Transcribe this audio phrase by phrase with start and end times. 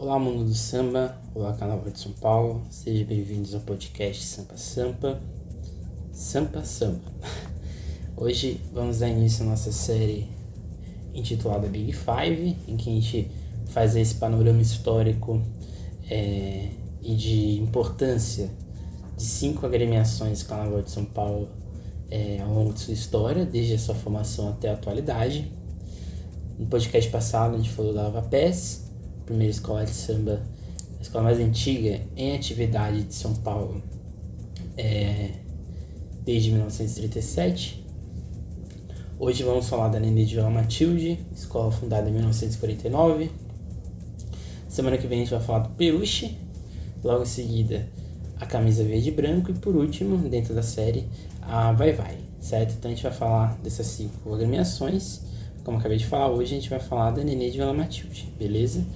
[0.00, 5.20] Olá, mundo do samba, olá, Carnaval de São Paulo, sejam bem-vindos ao podcast Sampa Sampa.
[6.12, 7.10] Sampa Sampa.
[8.16, 10.28] Hoje vamos dar início à nossa série
[11.12, 13.28] intitulada Big Five, em que a gente
[13.70, 15.42] faz esse panorama histórico
[16.08, 16.68] é,
[17.02, 18.48] e de importância
[19.16, 21.48] de cinco agremiações do Carnaval de São Paulo
[22.08, 25.50] é, ao longo de sua história, desde a sua formação até a atualidade.
[26.56, 28.87] No podcast passado a gente falou da Lava Pés,
[29.28, 30.40] primeira escola de samba,
[30.98, 33.82] a escola mais antiga em atividade de São Paulo
[34.74, 35.32] é,
[36.24, 37.84] desde 1937.
[39.18, 43.30] Hoje vamos falar da Nenê de Vila Matilde, escola fundada em 1949.
[44.66, 46.38] Semana que vem a gente vai falar do Peruche,
[47.04, 47.86] logo em seguida
[48.40, 51.06] a camisa verde e branco e por último, dentro da série,
[51.42, 52.76] a Vai Vai, certo?
[52.78, 55.20] Então a gente vai falar dessas cinco agremiações.
[55.64, 58.86] Como acabei de falar hoje, a gente vai falar da Nenê de Vila Matilde, beleza?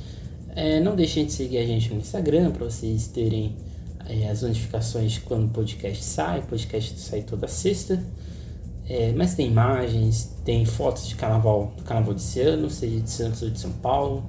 [0.54, 3.56] É, não deixem de seguir a gente no Instagram para vocês terem
[4.06, 6.40] é, as notificações de quando o podcast sai.
[6.40, 8.02] O podcast sai toda sexta.
[8.86, 13.40] É, mas tem imagens, tem fotos de carnaval do carnaval desse ano, seja de Santos
[13.42, 14.24] ou de São Paulo.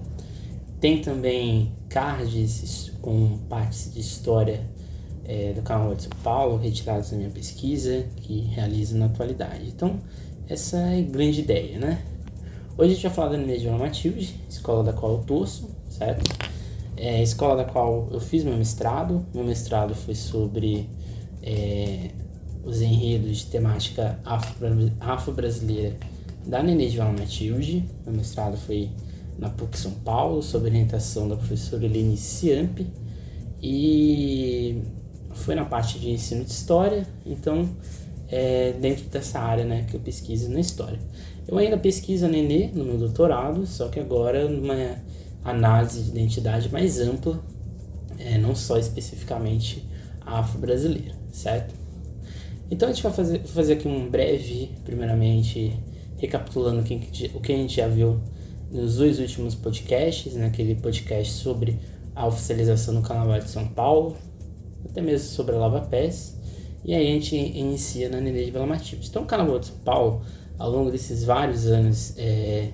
[0.80, 4.62] Tem também cards com partes de história
[5.26, 9.68] é, do carnaval de São Paulo, retirados da minha pesquisa, que realizo na atualidade.
[9.68, 10.00] Então,
[10.48, 12.02] essa é a grande ideia, né?
[12.78, 15.70] Hoje a gente vai falar da Mediana Matilde, escola da qual eu torço,
[16.04, 16.30] certo?
[16.98, 19.26] É a escola da qual eu fiz meu mestrado.
[19.34, 20.90] Meu mestrado foi sobre
[21.42, 22.10] é,
[22.64, 24.20] os enredos de temática
[25.00, 25.96] afro-brasileira
[26.46, 27.86] da Nenê de Vala Matilde.
[28.06, 28.90] Meu mestrado foi
[29.40, 32.82] na PUC São Paulo, sob orientação da professora Helene Ciamp.
[33.62, 34.82] E
[35.32, 37.68] foi na parte de ensino de história, então
[38.30, 41.00] é dentro dessa área né, que eu pesquiso na história.
[41.48, 44.98] Eu ainda pesquiso a Nenê no meu doutorado, só que agora numa
[45.44, 47.40] análise de identidade mais ampla,
[48.18, 49.88] é, não só especificamente
[50.26, 51.74] afro-brasileira, certo?
[52.72, 55.78] Então a gente vai fazer, fazer aqui um breve, primeiramente,
[56.18, 58.20] recapitulando o que, o que a gente já viu
[58.72, 60.80] nos dois últimos podcasts, naquele né?
[60.82, 61.78] podcast sobre
[62.16, 64.18] a oficialização do Carnaval de São Paulo,
[64.90, 66.38] até mesmo sobre a Lava Pés,
[66.84, 69.08] e aí a gente inicia na Nenê de Vila Matilde.
[69.08, 70.22] Então o Carnaval de São Paulo,
[70.58, 72.70] ao longo desses vários anos é,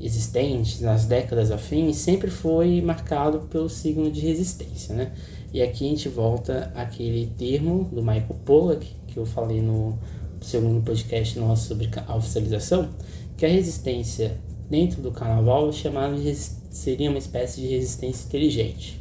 [0.00, 5.12] existentes nas décadas afins sempre foi marcado pelo signo de resistência, né?
[5.52, 9.96] E aqui a gente volta àquele termo do Michael Pollack, que eu falei no
[10.40, 12.88] segundo podcast nosso sobre a oficialização,
[13.36, 14.36] que a resistência
[14.68, 19.00] dentro do carnaval chamado de, seria uma espécie de resistência inteligente,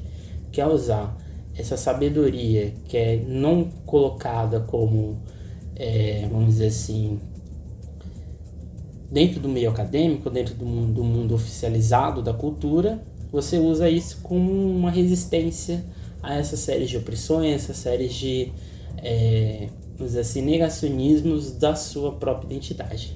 [0.52, 1.18] que é usar
[1.56, 5.18] essa sabedoria que é não colocada como,
[5.75, 7.20] é, vamos dizer assim,
[9.13, 13.00] dentro do meio acadêmico, dentro do mundo, do mundo oficializado da cultura,
[13.31, 15.85] você usa isso como uma resistência
[16.22, 18.51] a essas séries de opressões, essas séries de
[18.97, 19.69] é,
[20.19, 23.16] assim, negacionismos da sua própria identidade.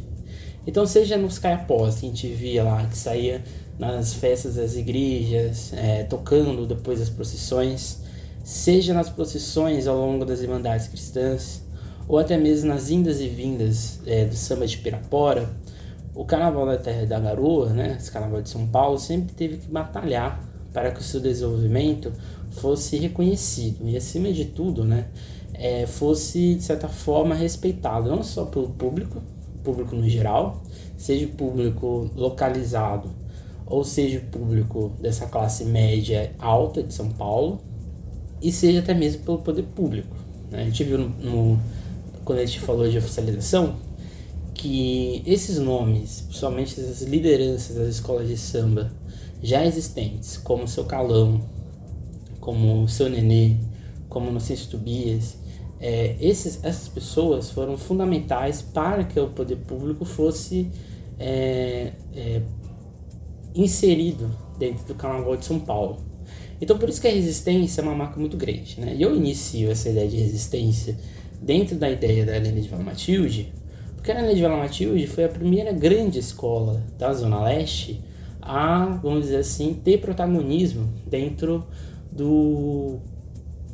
[0.67, 3.43] Então, seja nos caiapós, que a gente via lá, que saía
[3.79, 8.01] nas festas das igrejas, é, tocando depois das procissões,
[8.43, 11.63] seja nas procissões ao longo das irmandades cristãs,
[12.07, 15.49] ou até mesmo nas indas e vindas é, do samba de Pirapora,
[16.17, 19.67] o Carnaval da Terra da Garoa, né, esse Carnaval de São Paulo, sempre teve que
[19.67, 22.11] batalhar para que o seu desenvolvimento
[22.49, 25.05] fosse reconhecido e, acima de tudo, né,
[25.53, 29.21] é, fosse, de certa forma, respeitado, não só pelo público,
[29.63, 30.63] público no geral,
[30.97, 33.11] seja público localizado
[33.67, 37.61] ou seja público dessa classe média alta de São Paulo,
[38.41, 40.15] e seja até mesmo pelo poder público.
[40.49, 40.61] Né?
[40.61, 41.59] A gente viu no, no,
[42.25, 43.75] quando a gente falou de oficialização
[44.57, 48.91] que esses nomes, principalmente as lideranças das escolas de samba
[49.41, 51.41] já existentes, como seu Calão,
[52.39, 53.55] como seu Nenê,
[54.09, 55.37] como o Ciência Tobias,
[55.79, 60.71] é, esses, essas pessoas foram fundamentais para que o poder público fosse
[61.19, 62.41] é, é,
[63.53, 65.99] inserido dentro do Carnaval de São Paulo.
[66.59, 68.81] Então por isso que a resistência é uma marca muito grande.
[68.81, 68.95] Né?
[68.97, 70.97] E eu inicio essa ideia de resistência
[71.39, 73.53] dentro da ideia da Helena de Matilde,
[74.07, 78.01] porque a Ana de Vila Matilde foi a primeira grande escola da Zona Leste
[78.41, 81.65] a, vamos dizer assim, ter protagonismo dentro
[82.09, 82.99] do,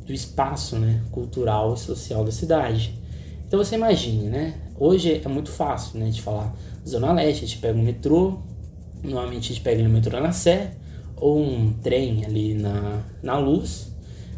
[0.04, 2.98] do espaço né, cultural e social da cidade.
[3.46, 4.54] Então você imagine, né?
[4.76, 6.52] Hoje é muito fácil né, de falar
[6.84, 8.40] Zona Leste, a gente pega um metrô,
[9.04, 10.72] normalmente a gente pega no metrô na Sé,
[11.16, 13.94] ou um trem ali na, na Luz,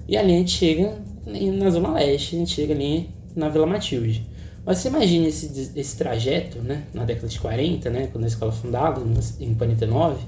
[0.06, 4.35] e ali a gente chega na Zona Leste, a gente chega ali na Vila Matilde.
[4.66, 8.50] Mas você imagina esse, esse trajeto, né, na década de 40, né, quando a escola
[8.50, 9.00] foi fundada,
[9.38, 10.18] em 49,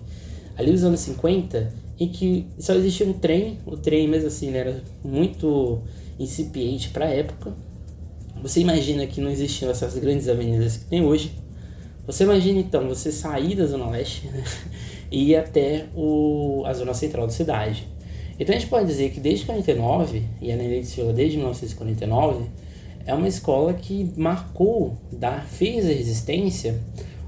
[0.57, 4.59] ali nos anos 50, em que só existia um trem, o trem mesmo assim né,
[4.59, 5.81] era muito
[6.21, 7.53] incipiente para a época.
[8.41, 11.33] Você imagina que não existiam essas grandes avenidas que tem hoje.
[12.07, 14.45] Você imagina então você sair da Zona Leste né,
[15.11, 17.89] e ir até o, a Zona Central da cidade.
[18.39, 22.45] Então a gente pode dizer que desde 49, e a Nenê de Silva desde 1949,
[23.09, 26.79] é uma escola que marcou, da, fez a resistência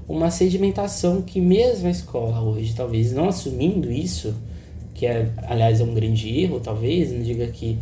[0.07, 4.35] uma sedimentação que mesmo a escola hoje, talvez não assumindo isso,
[4.93, 7.77] que é, aliás é um grande erro, talvez, não diga que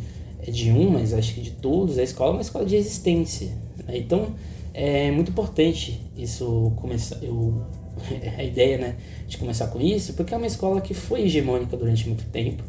[0.45, 3.49] é de um, mas acho que de todos, a escola é uma escola de existência.
[3.85, 3.97] Né?
[3.97, 4.27] Então
[4.73, 7.61] é muito importante isso começar, eu,
[8.37, 8.95] a ideia né,
[9.27, 12.63] de começar com isso, porque é uma escola que foi hegemônica durante muito tempo.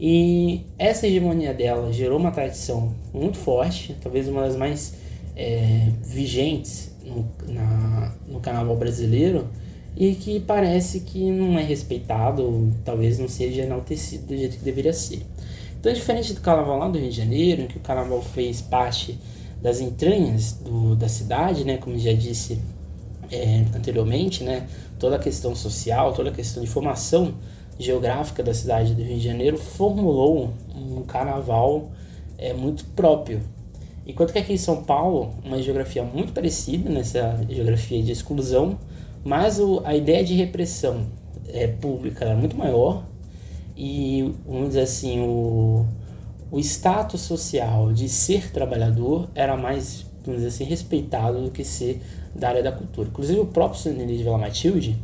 [0.00, 4.94] E essa hegemonia dela gerou uma tradição muito forte, talvez uma das mais
[5.36, 9.46] é, vigentes no, na, no carnaval brasileiro,
[9.94, 14.92] e que parece que não é respeitado, talvez não seja enaltecido do jeito que deveria
[14.94, 15.22] ser.
[15.78, 19.18] Então, diferente do carnaval lá do Rio de Janeiro, em que o carnaval fez parte
[19.60, 22.58] das entranhas do, da cidade, né, como já disse
[23.30, 24.66] é, anteriormente, né,
[24.98, 27.34] toda a questão social, toda a questão de formação
[27.80, 31.90] geográfica da cidade do Rio de Janeiro formulou um carnaval
[32.36, 33.40] é, muito próprio.
[34.06, 38.78] Enquanto que aqui em São Paulo, uma geografia muito parecida nessa geografia de exclusão,
[39.24, 41.06] mas o, a ideia de repressão
[41.48, 43.04] é, pública é muito maior
[43.76, 45.86] e, vamos dizer assim, o,
[46.50, 52.02] o status social de ser trabalhador era mais, vamos dizer assim, respeitado do que ser
[52.34, 53.08] da área da cultura.
[53.08, 54.98] Inclusive o próprio Senhor de Vila Matilde,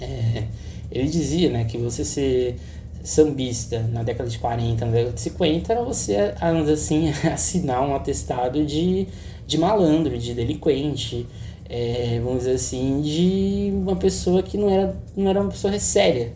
[0.00, 0.44] é,
[0.92, 2.56] ele dizia né, que você ser
[3.02, 7.94] sambista na década de 40, na década de 50, era você, dizer assim, assinar um
[7.94, 9.08] atestado de,
[9.46, 11.26] de malandro, de delinquente,
[11.68, 16.32] é, vamos dizer assim, de uma pessoa que não era, não era uma pessoa séria.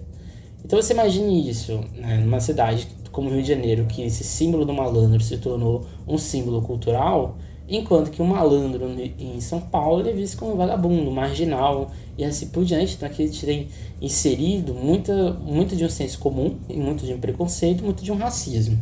[0.64, 4.74] Então você imagine isso, né, numa cidade como Rio de Janeiro, que esse símbolo do
[4.74, 7.38] malandro se tornou um símbolo cultural,
[7.68, 12.48] enquanto que o malandro em São Paulo é visto como um vagabundo, marginal e assim
[12.48, 12.94] por diante.
[12.94, 13.68] Então aqui tem
[14.00, 18.16] inserido muita, muito de um senso comum, e muito de um preconceito, muito de um
[18.16, 18.78] racismo.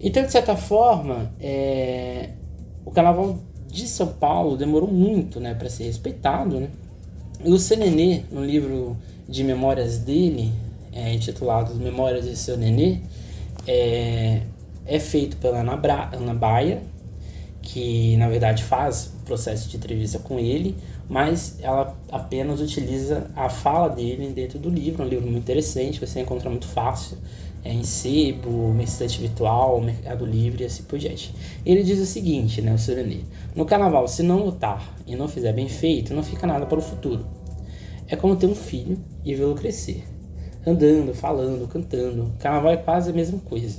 [0.00, 2.30] Então, de certa forma, é,
[2.84, 3.38] o carnaval
[3.68, 6.58] de São Paulo demorou muito né, para ser respeitado.
[6.58, 6.68] Né?
[7.44, 8.96] E o Senenê, no livro
[9.28, 10.52] de memórias dele,
[10.92, 12.98] é, intitulado Memórias de Seu Nenê,
[13.66, 14.42] é,
[14.86, 16.82] é feito pela Ana, Bra Ana Baia,
[17.72, 20.76] que na verdade faz o processo de entrevista com ele,
[21.08, 26.20] mas ela apenas utiliza a fala dele dentro do livro, um livro muito interessante, você
[26.20, 27.16] encontra muito fácil
[27.64, 31.32] é, em sebo, estante virtual, mercado livre e assim por diante.
[31.64, 33.20] Ele diz o seguinte, né, o Surenê,
[33.54, 36.82] no carnaval, se não lutar e não fizer bem feito, não fica nada para o
[36.82, 37.24] futuro.
[38.08, 40.02] É como ter um filho e vê-lo crescer.
[40.66, 42.32] Andando, falando, cantando.
[42.40, 43.78] Carnaval é quase a mesma coisa.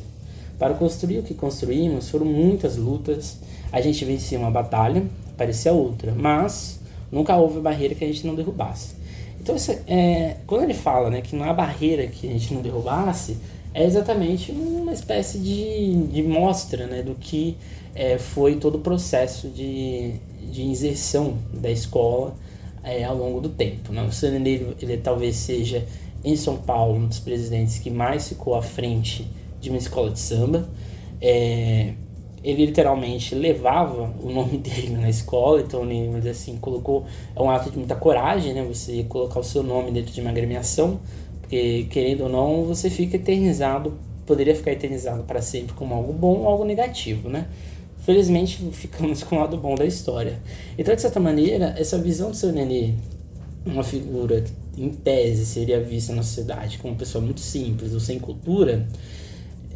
[0.58, 3.40] Para construir o que construímos foram muitas lutas.
[3.72, 5.04] A gente vencia uma batalha,
[5.38, 6.80] parecia outra, mas
[7.12, 8.96] nunca houve barreira que a gente não derrubasse.
[9.40, 12.62] Então, isso, é, quando ele fala né, que não há barreira que a gente não
[12.62, 13.38] derrubasse,
[13.74, 17.58] é exatamente uma espécie de, de mostra né, do que
[17.96, 20.14] é, foi todo o processo de,
[20.52, 22.36] de inserção da escola
[22.84, 23.92] é, ao longo do tempo.
[23.92, 24.04] Né?
[24.04, 25.86] O Saneiro, ele talvez seja,
[26.24, 29.28] em São Paulo, um dos presidentes que mais ficou à frente
[29.60, 30.70] de uma escola de samba.
[31.22, 31.94] É,
[32.44, 37.06] ele literalmente levava o nome dele na escola, então ele assim colocou
[37.36, 38.64] é um ato de muita coragem, né?
[38.64, 41.00] Você colocar o seu nome dentro de uma agremiação,
[41.42, 43.94] porque querendo ou não, você fica eternizado,
[44.26, 47.48] poderia ficar eternizado para sempre como algo bom ou algo negativo, né?
[48.04, 50.40] Felizmente ficamos com o lado bom da história.
[50.78, 52.94] Então, de certa maneira, essa visão do seu nenê,
[53.64, 58.00] uma figura que em tese seria vista na sociedade como uma pessoa muito simples ou
[58.00, 58.88] sem cultura,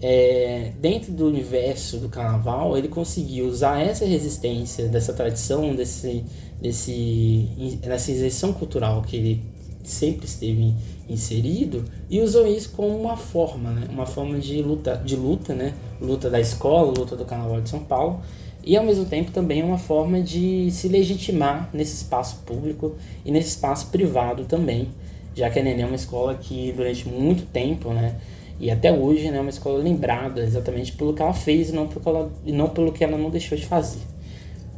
[0.08, 6.24] é, dentro do universo do carnaval, ele conseguiu usar essa resistência, dessa tradição, desse,
[6.62, 7.50] desse,
[7.82, 9.44] dessa inserção cultural que ele
[9.84, 10.76] sempre esteve
[11.10, 13.88] inserido e usou isso como uma forma, né?
[13.90, 15.74] uma forma de luta, de luta, né?
[16.00, 18.22] luta da escola, luta do Carnaval de São Paulo
[18.64, 22.96] e ao mesmo tempo também uma forma de se legitimar nesse espaço público
[23.26, 24.88] e nesse espaço privado também,
[25.34, 28.16] já que a Neném é uma escola que durante muito tempo, né,
[28.60, 31.88] e até hoje né, é uma escola lembrada exatamente pelo que ela fez e não,
[31.88, 34.00] pelo que ela, não pelo que ela não deixou de fazer.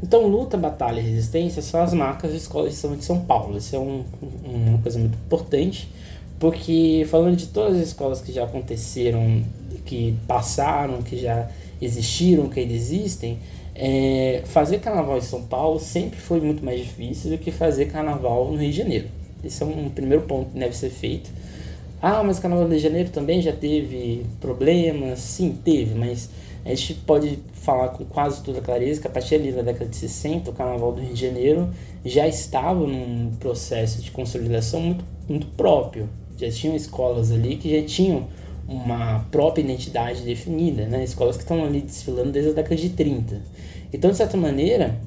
[0.01, 3.57] Então, luta, batalha e resistência são as marcas da escola de samba de São Paulo.
[3.57, 4.03] Isso é um,
[4.43, 5.89] uma coisa muito importante,
[6.39, 9.43] porque falando de todas as escolas que já aconteceram,
[9.85, 11.49] que passaram, que já
[11.81, 13.39] existiram, que ainda existem,
[13.73, 18.51] é, fazer carnaval em São Paulo sempre foi muito mais difícil do que fazer carnaval
[18.51, 19.07] no Rio de Janeiro.
[19.43, 21.29] Esse é um primeiro ponto que deve ser feito
[22.01, 25.19] Ah, mas o Carnaval de Janeiro também já teve problemas?
[25.19, 26.29] Sim, teve, mas
[26.63, 29.95] a gente pode falar com quase toda clareza que a partir ali da década de
[29.95, 31.69] 60, o Carnaval do Rio de Janeiro
[32.05, 36.07] já estava num processo de consolidação muito, muito próprio.
[36.37, 38.27] Já tinham escolas ali que já tinham
[38.67, 41.03] uma própria identidade definida, né?
[41.03, 43.41] escolas que estão ali desfilando desde a década de 30.
[43.91, 44.99] Então, de certa maneira,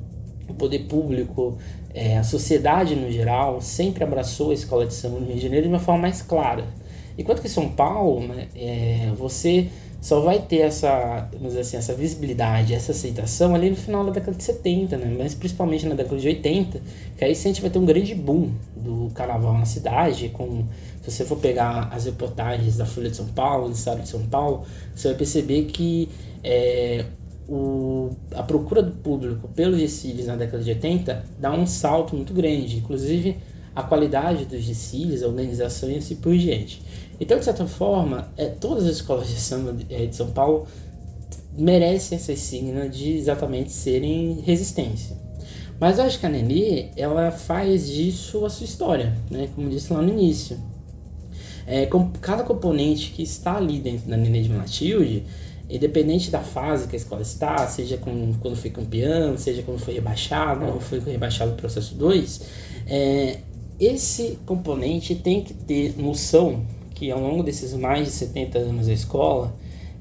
[0.49, 1.57] o poder público,
[1.95, 5.67] é, a sociedade no geral, sempre abraçou a escola de samba no Rio de Janeiro
[5.67, 6.80] de uma forma mais clara.
[7.21, 9.69] Enquanto que São Paulo, né, é, você
[10.01, 14.35] só vai ter essa, vamos assim, essa visibilidade, essa aceitação ali no final da década
[14.35, 15.15] de 70, né?
[15.19, 16.81] mas principalmente na década de 80,
[17.19, 20.65] que aí a gente vai ter um grande boom do carnaval na cidade, com,
[21.03, 24.23] se você for pegar as reportagens da Folha de São Paulo, do Estado de São
[24.23, 26.09] Paulo, você vai perceber que
[26.43, 27.05] é,
[27.47, 32.33] o, a procura do público pelos desfiles na década de 80 dá um salto muito
[32.33, 33.37] grande, inclusive
[33.75, 36.83] a qualidade dos desfiles, a organização e assim por diante.
[37.21, 40.67] Então, de certa forma, é, todas as escolas de samba é, de São Paulo
[41.53, 45.15] merecem essa signa de exatamente serem resistência.
[45.79, 49.49] Mas eu acho que a Nenê, ela faz disso a sua história, né?
[49.55, 50.59] Como disse lá no início.
[51.67, 55.25] É, com cada componente que está ali dentro da Nenê de Matilde,
[55.69, 59.95] independente da fase que a escola está, seja com, quando foi campeão, seja quando foi
[59.95, 62.41] rebaixado, ou foi rebaixado no processo 2,
[62.87, 63.39] é,
[63.79, 66.63] esse componente tem que ter noção
[67.01, 69.57] que ao longo desses mais de 70 anos da escola,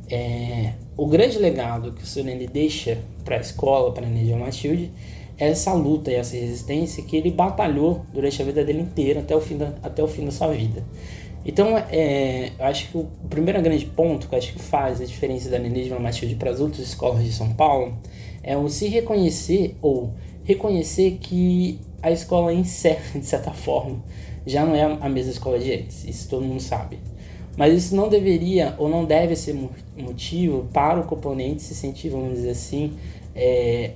[0.10, 4.92] é, o grande legado que o Nenê deixa para a escola, para a Nenê Matilde,
[5.38, 9.34] é essa luta e essa resistência que ele batalhou durante a vida dele inteira, até
[9.34, 10.84] o fim da, até o fim da sua vida.
[11.46, 15.58] Então, é, acho que o primeiro grande ponto que acho que faz a diferença da
[15.58, 17.98] Nenê de Matilde para as outras escolas de São Paulo
[18.44, 20.12] é o se reconhecer ou
[20.44, 22.68] reconhecer que a escola em de
[23.26, 24.04] certa forma,
[24.50, 27.00] já não é a mesma escola de antes, isso todo mundo sabe.
[27.58, 29.56] Mas isso não deveria ou não deve ser
[29.98, 32.94] motivo para o componente se sentir, vamos dizer assim,
[33.36, 33.92] é,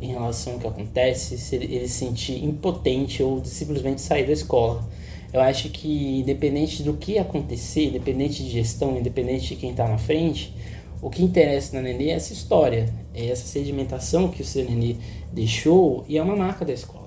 [0.00, 4.86] em relação ao que acontece, se ele se sentir impotente ou simplesmente sair da escola.
[5.32, 9.98] Eu acho que, independente do que acontecer, independente de gestão, independente de quem está na
[9.98, 10.54] frente,
[11.02, 14.96] o que interessa na Nenê é essa história, é essa sedimentação que o seu Nenê
[15.32, 16.97] deixou e é uma marca da escola.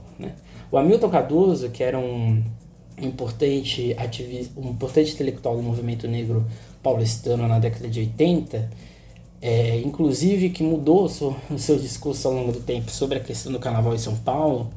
[0.71, 2.41] O Hamilton Cardoso, que era um
[2.97, 6.45] importante ativista, um importante intelectual do movimento negro
[6.81, 8.69] paulistano na década de 80,
[9.41, 13.21] é, inclusive que mudou o seu, o seu discurso ao longo do tempo sobre a
[13.21, 14.69] questão do carnaval em São Paulo,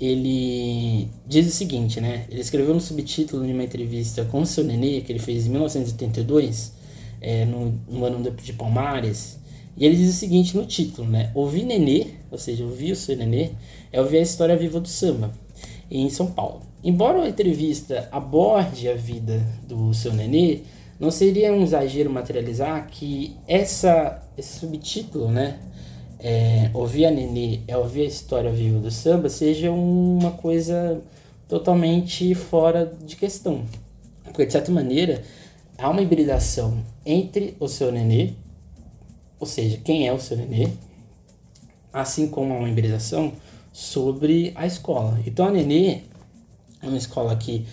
[0.00, 2.26] ele diz o seguinte, né?
[2.30, 5.50] Ele escreveu no subtítulo de uma entrevista com o seu Nenê, que ele fez em
[5.50, 6.72] 1982,
[7.20, 9.38] é, no, no ano de Palmares,
[9.76, 11.30] e ele diz o seguinte no título, né?
[11.34, 13.50] Ouvir Nenê, ou seja, ouvir o seu Nenê,
[13.92, 15.32] é ouvir a história viva do samba
[15.90, 16.62] em São Paulo.
[16.82, 20.60] Embora a entrevista aborde a vida do seu Nenê,
[20.98, 25.58] não seria um exagero materializar que essa, esse subtítulo, né?
[26.18, 31.02] É, ouvir a Nenê é ouvir a história viva do samba, seja uma coisa
[31.46, 33.64] totalmente fora de questão.
[34.24, 35.22] Porque, de certa maneira,
[35.76, 38.32] há uma hibridação entre o seu Nenê
[39.38, 40.38] ou seja, quem é o seu
[41.92, 43.32] assim como uma hibridação
[43.72, 45.18] sobre a escola.
[45.26, 46.00] Então a Nenê
[46.82, 47.66] é uma escola que,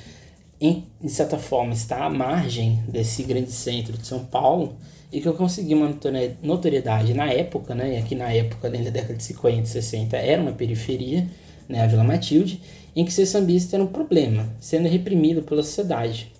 [0.59, 4.75] em, de certa forma, está à margem desse grande centro de São Paulo
[5.11, 5.95] e que eu consegui uma
[6.41, 10.17] notoriedade na época, né, e aqui na época, dentro da década de 50 e 60,
[10.17, 11.29] era uma periferia,
[11.69, 12.61] né, a Vila Matilde,
[12.95, 16.31] em que ser sambista era um problema, sendo reprimido pela sociedade.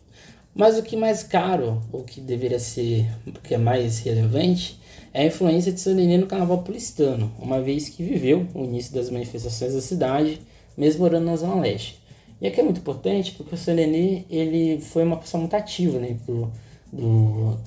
[0.55, 4.79] Mas o que mais caro, o que deveria ser, o que é mais relevante,
[5.13, 9.09] é a influência de nenê no carnaval paulistano, uma vez que viveu o início das
[9.11, 10.41] manifestações da cidade,
[10.75, 12.01] mesmo morando na Zona Leste.
[12.41, 16.17] E aqui é muito importante porque o nenê ele foi uma pessoa muito ativa né,
[16.25, 16.51] do,
[16.91, 17.57] do,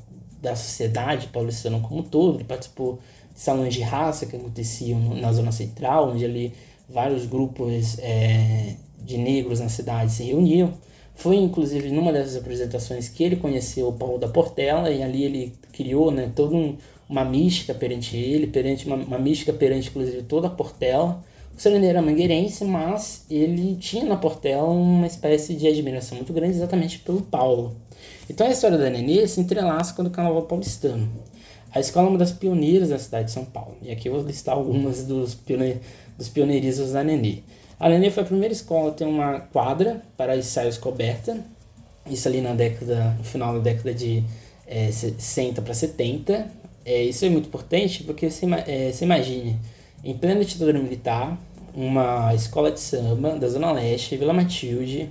[0.42, 2.98] da sociedade paulistana como um todo, ele participou
[3.32, 6.52] de salões de raça que aconteciam na Zona Central, onde ali
[6.88, 10.74] vários grupos é, de negros na cidade se reuniam.
[11.14, 15.54] Foi inclusive numa dessas apresentações que ele conheceu o Paulo da Portela e ali ele
[15.72, 16.76] criou né, todo um,
[17.08, 21.22] uma mística perante ele, perante uma, uma mística perante inclusive toda a Portela.
[21.56, 26.56] O Serenê era mangueirense, mas ele tinha na Portela uma espécie de admiração muito grande
[26.56, 27.74] exatamente pelo Paulo.
[28.28, 31.08] Então a história da Nenê se entrelaça com o carnaval paulistano.
[31.72, 33.76] A escola é uma das pioneiras da cidade de São Paulo.
[33.82, 35.78] E aqui eu vou listar algumas dos, pione
[36.16, 37.40] dos pioneirismos da Nenê.
[37.78, 41.38] A Nenê foi a primeira escola a ter uma quadra para ensaios coberta.
[42.10, 44.24] Isso ali na década, no final da década de
[44.66, 46.50] é, 60 para 70.
[46.86, 49.58] É, isso é muito importante porque você, é, você imagine,
[50.04, 51.36] em plena ditadura militar,
[51.74, 55.10] uma escola de samba da Zona Leste, Vila Matilde,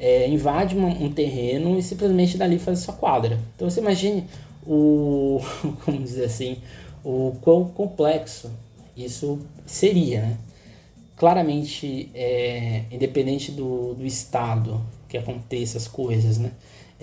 [0.00, 3.38] é, invade uma, um terreno e simplesmente dali faz sua quadra.
[3.54, 4.24] Então você imagine
[4.66, 5.38] o,
[5.84, 6.56] como dizer assim,
[7.04, 8.50] o quão complexo
[8.96, 10.38] isso seria, né?
[11.14, 16.52] Claramente, é, independente do, do estado que aconteça as coisas, né?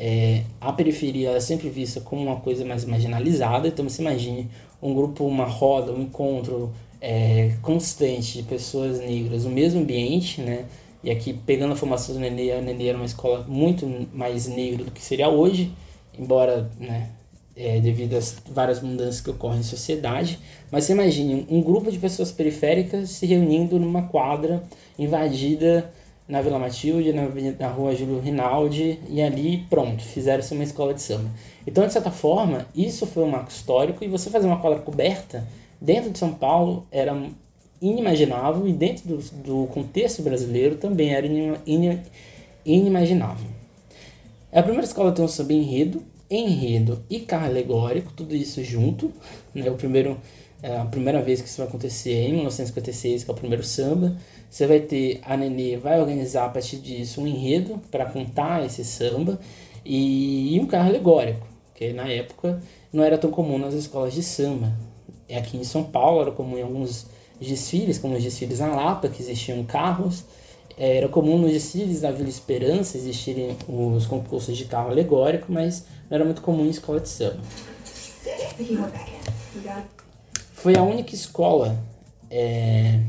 [0.02, 4.50] É, a periferia é sempre vista como uma coisa mais marginalizada, então você imagine
[4.82, 10.64] um grupo, uma roda, um encontro é, constante de pessoas negras no mesmo ambiente, né?
[11.04, 14.86] E aqui, pegando a formação do Nenê, a Nenê era uma escola muito mais negra
[14.86, 15.70] do que seria hoje,
[16.18, 17.10] embora, né,
[17.54, 20.40] é, devido às várias mudanças que ocorrem em sociedade.
[20.72, 24.64] Mas você imagine um grupo de pessoas periféricas se reunindo numa quadra
[24.98, 25.92] invadida
[26.30, 27.28] na Vila Matilde, na,
[27.60, 31.30] na rua Júlio Rinaldi, e ali, pronto, fizeram-se uma escola de samba.
[31.66, 35.48] Então, de certa forma, isso foi um marco histórico, e você fazer uma quadra coberta
[35.82, 37.14] dentro de São Paulo era
[37.82, 41.26] inimaginável e dentro do, do contexto brasileiro também era
[42.66, 43.48] inimaginável.
[44.52, 49.12] É a primeira escola tem um samba enredo, enredo e carro alegórico, tudo isso junto.
[49.54, 49.70] Né?
[49.70, 50.18] O primeiro,
[50.62, 54.16] é a primeira vez que isso vai acontecer em 1956, que é o primeiro samba.
[54.50, 58.84] Você vai ter a Nenê vai organizar a partir disso um enredo para contar esse
[58.84, 59.40] samba
[59.86, 64.72] e, um carro alegórico, que na época não era tão comum nas escolas de samba.
[65.28, 67.06] É aqui em São Paulo era comum em alguns
[67.40, 70.26] desfiles, como os desfiles na Lapa, que existiam carros.
[70.78, 75.86] É, era comum nos desfiles da Vila Esperança existirem os concursos de carro alegórico, mas
[76.10, 77.40] não era muito comum em escola de samba.
[80.54, 81.78] Foi a única escola
[82.30, 83.00] é,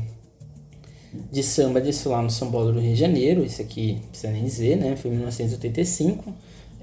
[1.13, 4.31] de samba disso lá no São Paulo do Rio de Janeiro, isso aqui não precisa
[4.31, 4.95] nem dizer, né?
[4.95, 6.33] Foi em 1985,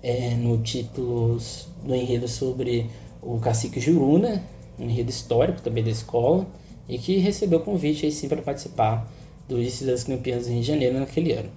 [0.03, 1.39] é, no título
[1.83, 2.87] do enredo sobre
[3.23, 4.43] o cacique Juruna,
[4.79, 6.47] um enredo histórico também da escola
[6.89, 9.11] e que recebeu convite aí sim para participar
[9.49, 11.49] do desfile das campeãs do Rio de Janeiro naquele ano.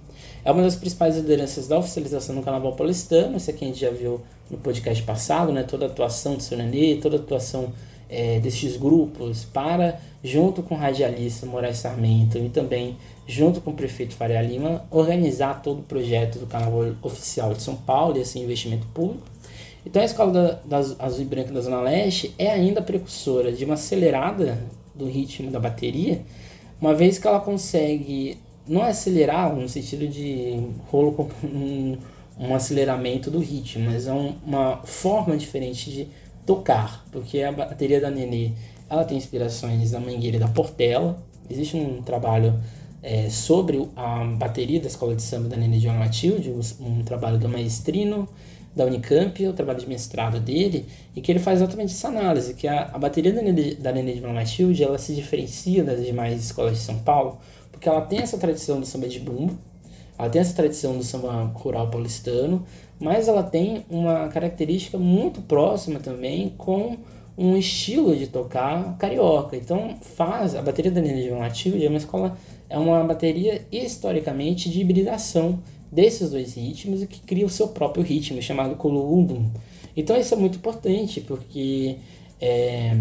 [0.44, 3.90] É uma das principais lideranças da oficialização do Carnaval paulistano, isso aqui a gente já
[3.90, 5.62] viu no podcast passado, né?
[5.62, 7.72] toda a atuação do Nenê, toda a atuação
[8.12, 13.74] é, destes grupos para, junto com o radialista Moraes Sarmento e também junto com o
[13.74, 18.38] prefeito Faria Lima, organizar todo o projeto do Carnaval Oficial de São Paulo e esse
[18.38, 19.26] investimento público.
[19.86, 23.64] Então a Escola da, das Azul e Branca da Zona Leste é ainda precursora de
[23.64, 24.58] uma acelerada
[24.94, 26.22] do ritmo da bateria,
[26.80, 30.60] uma vez que ela consegue não acelerar no sentido de
[30.90, 31.96] rolo um,
[32.38, 36.08] um aceleramento do ritmo, mas é um, uma forma diferente de
[36.46, 38.52] tocar, porque a bateria da Nenê
[38.88, 41.18] ela tem inspirações da Mangueira e da Portela.
[41.48, 42.60] Existe um trabalho
[43.02, 47.48] é, sobre a bateria da escola de samba da Nenê de Matilde, um, trabalho do
[47.48, 48.28] maestrino
[48.76, 52.66] da Unicamp, o trabalho de mestrado dele, e que ele faz exatamente essa análise, que
[52.66, 56.74] a, a bateria da Nenê, da Nenê de Matilde, ela se diferencia das demais escolas
[56.74, 57.38] de São Paulo,
[57.70, 59.58] porque ela tem essa tradição do samba de bumbo,
[60.18, 62.64] ela tem essa tradição do samba rural paulistano,
[63.02, 66.96] mas ela tem uma característica muito próxima também com
[67.36, 69.56] um estilo de tocar carioca.
[69.56, 72.38] Então faz a bateria da de Matilde é uma escola
[72.70, 75.58] é uma bateria historicamente de hibridação
[75.90, 79.50] desses dois ritmos e que cria o seu próprio ritmo, chamado Kulundum.
[79.96, 81.96] Então isso é muito importante, porque
[82.40, 82.96] é,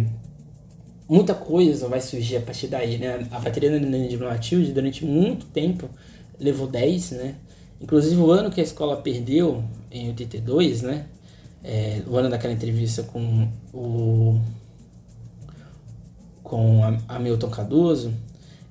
[1.08, 3.26] muita coisa vai surgir a partir daí, né?
[3.32, 5.88] A bateria da de Matilde, durante muito tempo,
[6.40, 7.36] levou 10, né?
[7.80, 11.06] Inclusive o ano que a escola perdeu, em 82, né?
[11.64, 14.40] É, o ano daquela entrevista com o
[16.44, 18.14] com Hamilton Cardoso,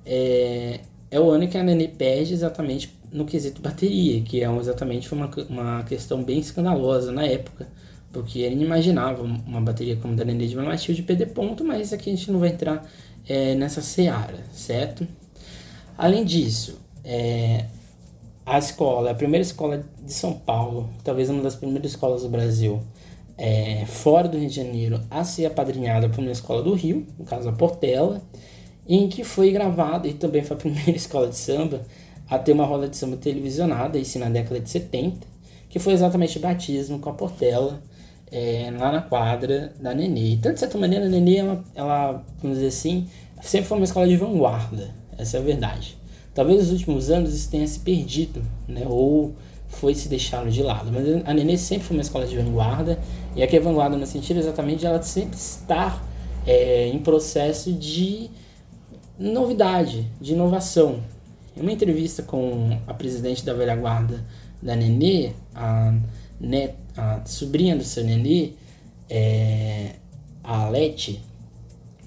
[0.05, 5.11] é, é o ano que a Nenê perde exatamente no quesito bateria, que é exatamente
[5.11, 7.67] uma, uma questão bem escandalosa na época,
[8.13, 12.11] porque ele imaginava uma bateria como a da Nenê de Matilde perder ponto, mas aqui
[12.11, 12.87] a gente não vai entrar
[13.27, 15.07] é, nessa seara, certo?
[15.97, 17.65] Além disso, é,
[18.45, 22.81] a escola, a primeira escola de São Paulo, talvez uma das primeiras escolas do Brasil,
[23.37, 27.25] é, fora do Rio de Janeiro, a ser apadrinhada por uma escola do Rio, no
[27.25, 28.21] caso a Portela,
[28.87, 31.81] em que foi gravada, e também foi a primeira escola de samba,
[32.29, 35.27] a ter uma roda de samba televisionada, isso na década de 70,
[35.69, 37.81] que foi exatamente o batismo com a Portela,
[38.31, 40.37] é, lá na quadra da Nenê.
[40.41, 43.07] Tanto de certa maneira, a Nenê, ela, ela, vamos dizer assim,
[43.41, 46.00] sempre foi uma escola de vanguarda, essa é a verdade.
[46.33, 49.35] Talvez nos últimos anos isso tenha se perdido, né, ou
[49.67, 52.99] foi se deixado de lado, mas a Nenê sempre foi uma escola de vanguarda,
[53.35, 56.05] e aqui é vanguarda no sentido exatamente de ela sempre estar
[56.45, 58.29] é, em processo de
[59.17, 61.01] novidade, de inovação.
[61.55, 64.23] Em uma entrevista com a presidente da velha guarda
[64.61, 65.93] da Nenê, a,
[66.39, 68.51] net, a sobrinha do seu Nenê,
[69.09, 69.95] é,
[70.43, 71.21] a Leti,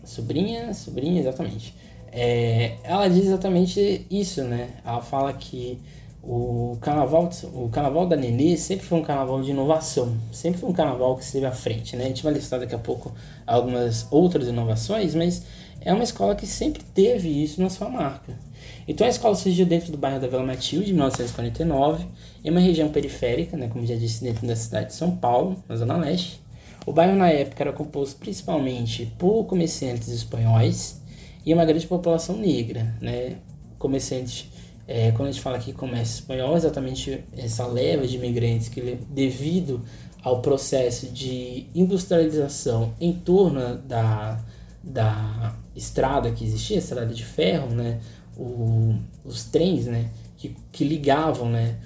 [0.05, 1.75] sobrinha, sobrinha, exatamente.
[2.17, 4.69] É, ela diz exatamente isso, né?
[4.85, 5.81] Ela fala que
[6.23, 10.73] o carnaval, o carnaval da Nenê sempre foi um carnaval de inovação, sempre foi um
[10.73, 12.05] carnaval que esteve à frente, né?
[12.05, 13.13] A gente vai listar daqui a pouco
[13.45, 15.43] algumas outras inovações, mas
[15.81, 18.39] é uma escola que sempre teve isso na sua marca.
[18.87, 22.07] Então a escola surgiu dentro do bairro da Vila Matilde, em 1949,
[22.45, 25.75] em uma região periférica, né, como já disse, dentro da cidade de São Paulo, na
[25.75, 26.41] Zona Leste.
[26.87, 31.03] O bairro na época era composto principalmente por comerciantes espanhóis
[31.45, 33.37] e uma grande população negra, né?
[33.79, 34.49] Comerciantes
[34.87, 39.83] é, quando a gente fala aqui comércio espanhol, exatamente essa leva de imigrantes que, devido
[40.23, 44.41] ao processo de industrialização em torno da,
[44.83, 48.01] da estrada que existia, estrada de ferro, né,
[48.37, 51.77] o, os trens né, que, que ligavam né,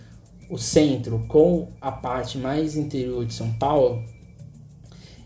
[0.51, 4.03] o centro com a parte mais interior de São Paulo,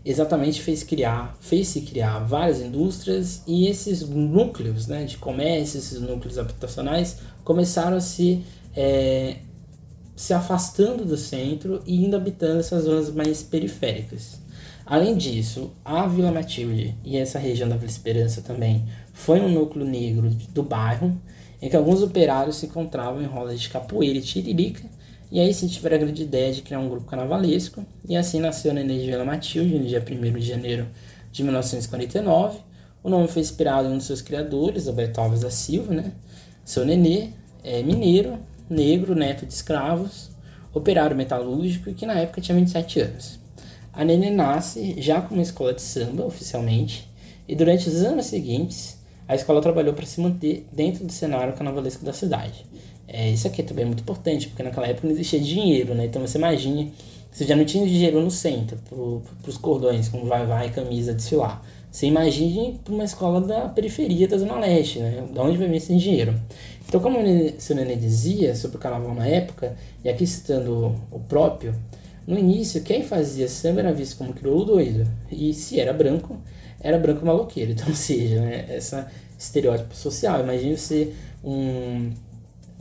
[0.05, 5.99] exatamente fez criar, fez se criar várias indústrias e esses núcleos né, de comércio, esses
[6.01, 8.43] núcleos habitacionais começaram a se,
[8.75, 9.37] é,
[10.15, 14.41] se afastando do centro e indo habitando essas zonas mais periféricas.
[14.85, 19.85] Além disso, a Vila Matilde e essa região da Vila Esperança também foi um núcleo
[19.85, 21.17] negro do bairro,
[21.61, 24.83] em que alguns operários se encontravam em rodas de capoeira e tiririca,
[25.33, 28.69] e aí se tiveram a grande ideia de criar um grupo carnavalesco, e assim nasceu
[28.69, 30.87] a Nenê de Vila Matilde, no dia 1 de janeiro
[31.31, 32.59] de 1949.
[33.03, 36.11] O nome foi inspirado em um dos seus criadores, Alberto Alves da Silva, né?
[36.63, 37.29] Seu Nenê
[37.63, 38.37] é mineiro,
[38.69, 40.29] negro, neto de escravos,
[40.71, 43.39] operário metalúrgico e que na época tinha 27 anos.
[43.91, 47.09] A Nenê nasce já com uma escola de samba, oficialmente,
[47.47, 52.05] e durante os anos seguintes, a escola trabalhou para se manter dentro do cenário carnavalesco
[52.05, 52.67] da cidade.
[53.07, 56.05] É, isso aqui também é muito importante, porque naquela época não existia dinheiro, né?
[56.05, 56.93] Então você imagine,
[57.31, 61.61] você já não tinha dinheiro no centro, para os cordões, como vai, vai, camisa, desfilar.
[61.91, 65.25] Você imagine para uma escola da periferia da Zona Leste, né?
[65.31, 66.33] Da onde vai vir esse dinheiro?
[66.87, 71.19] Então, como o seu Nenê dizia sobre o carnaval na época, e aqui citando o
[71.19, 71.75] próprio,
[72.25, 76.37] no início, quem fazia samba era visto como crioulo doido, e se era branco,
[76.79, 77.71] era branco maloqueiro.
[77.71, 78.95] Então, ou seja, né, esse
[79.37, 80.41] estereótipo social.
[80.41, 81.13] Imagine você
[81.43, 82.11] um,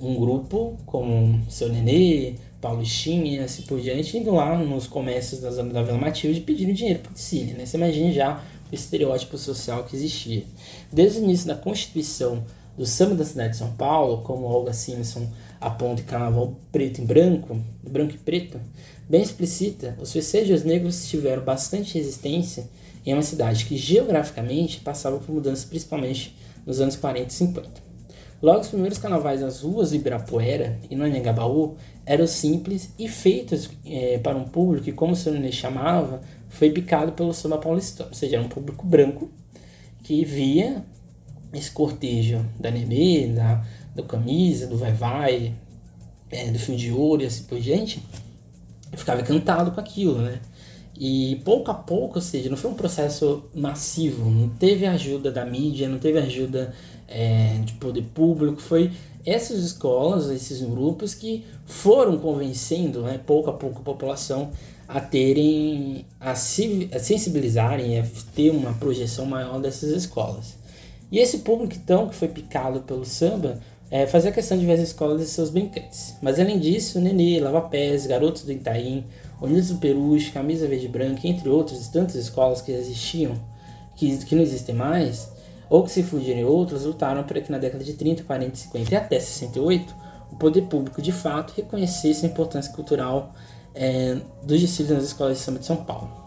[0.02, 5.50] um grupo como seu Nenê, Paulistinha e assim por diante, indo lá nos comércios da
[5.50, 7.54] zona da Vila Matilde pedindo dinheiro para o.
[7.56, 7.66] Né?
[7.66, 10.44] Você imagina já o estereótipo social que existia.
[10.92, 12.44] Desde o início da Constituição
[12.76, 15.28] do samba da cidade de São Paulo, como Olga Simpson
[15.60, 18.58] aponta em Carnaval Preto e Branco, branco e preto,
[19.08, 22.68] bem explícita, os festejos negros tiveram bastante resistência
[23.04, 26.34] em uma cidade que geograficamente passava por mudanças principalmente
[26.64, 27.81] nos anos 40 e 50.
[28.42, 33.70] Logo, os primeiros carnavais nas ruas de Ibirapuera e no Anhangabaú eram simples e feitos
[33.86, 38.16] é, para um público que, como o senhor chamava, foi picado pelo samba paulistano, ou
[38.16, 39.30] seja, era um público branco
[40.02, 40.84] que via
[41.52, 43.64] esse cortejo da Nenê, da,
[44.08, 45.54] Camisa, do Vai Vai,
[46.28, 48.02] é, do Fio de Ouro e assim por diante,
[48.90, 50.40] eu ficava encantado com aquilo, né?
[51.04, 55.44] E pouco a pouco, ou seja, não foi um processo massivo, não teve ajuda da
[55.44, 56.72] mídia, não teve ajuda
[57.08, 58.92] é, de poder público, foi
[59.26, 64.52] essas escolas, esses grupos que foram convencendo, né, pouco a pouco, a população
[64.86, 70.56] a terem, a, se, a sensibilizarem, a ter uma projeção maior dessas escolas.
[71.10, 73.58] E esse público, então, que foi picado pelo samba,
[73.90, 76.14] é, fazia questão de ver as escolas e seus brinquedos.
[76.22, 79.04] Mas além disso, Nenê, Lava Pés, Garotos do Itaim,
[79.42, 83.34] Unidos do Peruche, Camisa Verde Branca, entre outras tantas escolas que existiam,
[83.96, 85.28] que, que não existem mais,
[85.68, 88.96] ou que se fugiram outras, lutaram para que na década de 30, 40, 50 e
[88.96, 89.94] até 68,
[90.30, 93.34] o poder público de fato reconhecesse a importância cultural
[93.74, 96.22] é, dos desfiles nas escolas de samba de São Paulo.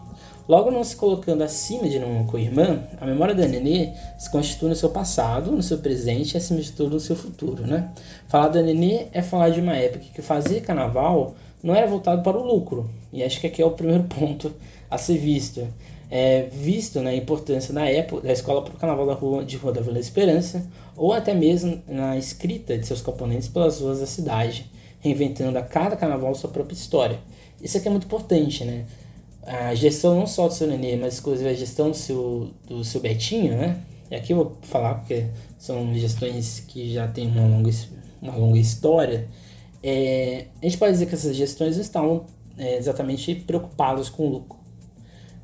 [0.48, 4.76] Logo, não se colocando acima de uma co-irmã, a memória da Nenê se constitui no
[4.76, 7.66] seu passado, no seu presente e, acima de tudo, no seu futuro.
[7.66, 7.90] Né?
[8.28, 12.36] Falar da Nenê é falar de uma época que fazer carnaval não era voltado para
[12.36, 14.52] o lucro, e acho que aqui é o primeiro ponto
[14.90, 15.66] a ser visto.
[16.08, 19.56] É, visto né, a importância da época da escola para o carnaval da rua, de
[19.56, 20.64] Rua da Vila Esperança,
[20.96, 25.96] ou até mesmo na escrita de seus componentes pelas ruas da cidade, reinventando a cada
[25.96, 27.18] carnaval sua própria história.
[27.60, 28.84] Isso aqui é muito importante, né?
[29.46, 33.00] a gestão não só do seu Nenê, mas inclusive a gestão do seu, do seu
[33.00, 33.80] Betinho, né?
[34.10, 37.70] E aqui eu vou falar porque são gestões que já têm uma longa,
[38.20, 39.28] uma longa história.
[39.88, 42.26] É, a gente pode dizer que essas gestões não estavam
[42.58, 44.58] é, exatamente preocupadas com o lucro.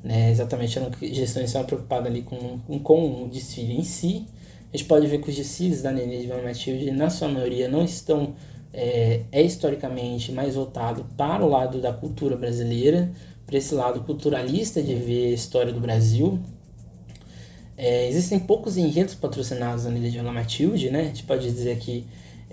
[0.03, 0.31] Né?
[0.31, 4.25] Exatamente, eram gestões estavam preocupadas ali com, com, com o desfile em si.
[4.73, 7.85] A gente pode ver que os desfiles da Nenê de Matilde, na sua maioria, não
[7.85, 8.35] estão
[8.73, 13.09] é, é historicamente mais voltado para o lado da cultura brasileira,
[13.45, 16.37] para esse lado culturalista de ver a história do Brasil.
[17.77, 20.99] É, existem poucos enredos patrocinados na Ilha de Vila Matilde, né?
[20.99, 22.05] A gente pode dizer que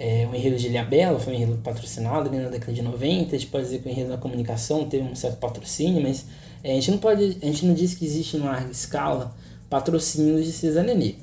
[0.03, 3.39] é, o enredo de Ilhabela foi um enredo patrocinado ali na década de 90, a
[3.39, 6.25] gente pode dizer que o enredo da comunicação teve um certo patrocínio, mas
[6.65, 9.37] é, a, gente não pode, a gente não diz que existe em larga escala
[9.69, 11.17] patrocínio de César Nenê.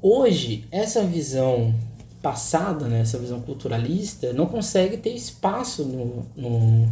[0.00, 1.74] Hoje, essa visão
[2.22, 6.90] passada, né, essa visão culturalista, não consegue ter espaço no, no,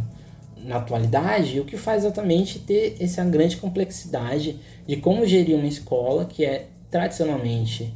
[0.63, 6.25] na atualidade, o que faz exatamente ter essa grande complexidade de como gerir uma escola
[6.25, 7.91] que é tradicionalmente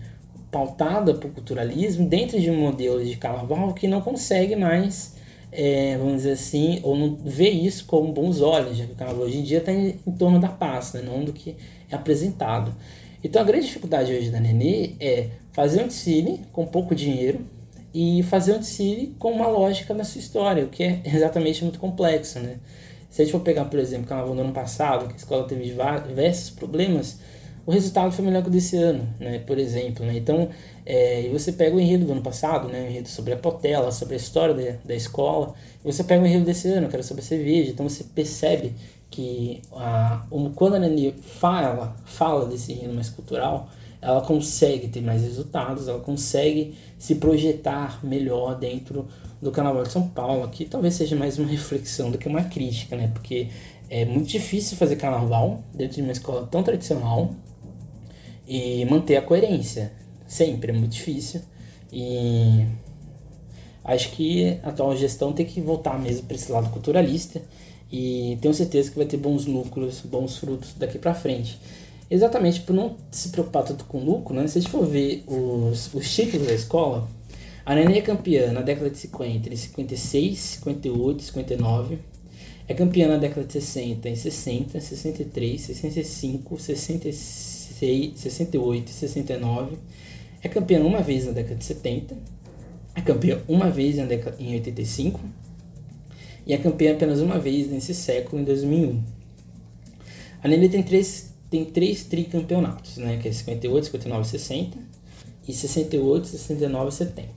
[0.52, 5.16] pautada por culturalismo dentro de um modelo de carnaval que não consegue mais,
[5.52, 9.24] é, vamos dizer assim, ou não vê isso com bons olhos, já que o carnaval
[9.24, 11.56] hoje em dia está em, em, torno da paz, né, não do que
[11.90, 12.76] é apresentado.
[13.24, 17.40] Então a grande dificuldade hoje da Nenê é fazer um desfile com pouco dinheiro
[17.94, 21.80] e fazer um desfile com uma lógica na sua história, o que é exatamente muito
[21.80, 22.58] complexo, né?
[23.10, 25.46] Se a gente for pegar, por exemplo, o carnaval do ano passado, que a escola
[25.46, 27.20] teve diversos problemas,
[27.66, 29.40] o resultado foi melhor que o desse ano, né?
[29.40, 30.18] Por exemplo, né?
[30.18, 30.50] Então,
[30.86, 32.82] é, você pega o enredo do ano passado, né?
[32.82, 36.46] O enredo sobre a Potela, sobre a história da, da escola, você pega o enredo
[36.46, 38.74] desse ano, que era sobre a cerveja, então você percebe
[39.10, 43.70] que a, quando a Nani fala, fala desse enredo mais cultural,
[44.02, 49.08] ela consegue ter mais resultados, ela consegue se projetar melhor dentro
[49.42, 52.96] do Carnaval de São Paulo, que talvez seja mais uma reflexão do que uma crítica,
[52.96, 53.12] né?
[53.14, 53.50] Porque
[53.90, 57.32] é muito difícil fazer carnaval dentro de uma escola tão tradicional
[58.48, 59.92] e manter a coerência.
[60.28, 61.42] Sempre é muito difícil.
[61.92, 62.66] E
[63.84, 67.42] acho que a atual gestão tem que voltar mesmo para esse lado culturalista
[67.92, 71.60] e tenho certeza que vai ter bons lucros, bons frutos daqui para frente.
[72.10, 74.48] Exatamente por não se preocupar tanto com lucro, né?
[74.48, 77.08] se a gente for ver os, os títulos da escola,
[77.66, 82.00] a Nenê é campeã na década de 50, entre 56, 58 e 59.
[82.68, 87.51] É campeã na década de 60, em 60, 63, 65, 66,
[88.16, 89.78] 68 e 69.
[90.44, 92.16] É campeã uma vez na década de 70.
[92.96, 95.20] É campeã uma vez na década, em 85
[96.46, 99.02] e é campeã apenas uma vez nesse século, em 2001.
[100.44, 104.78] A Nenê tem três, tem três tricampeonatos, né, que é 58, 59 e 60,
[105.48, 107.30] e 68, 69 e 70.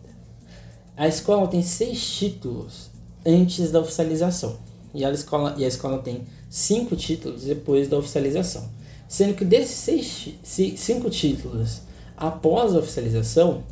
[0.97, 2.91] A escola tem seis títulos
[3.27, 4.59] antes da oficialização,
[4.95, 8.69] e a escola, e a escola tem cinco títulos depois da oficialização.
[9.15, 10.35] Sendo que desses seis,
[10.77, 11.83] cinco títulos
[12.17, 13.63] após a oficialização,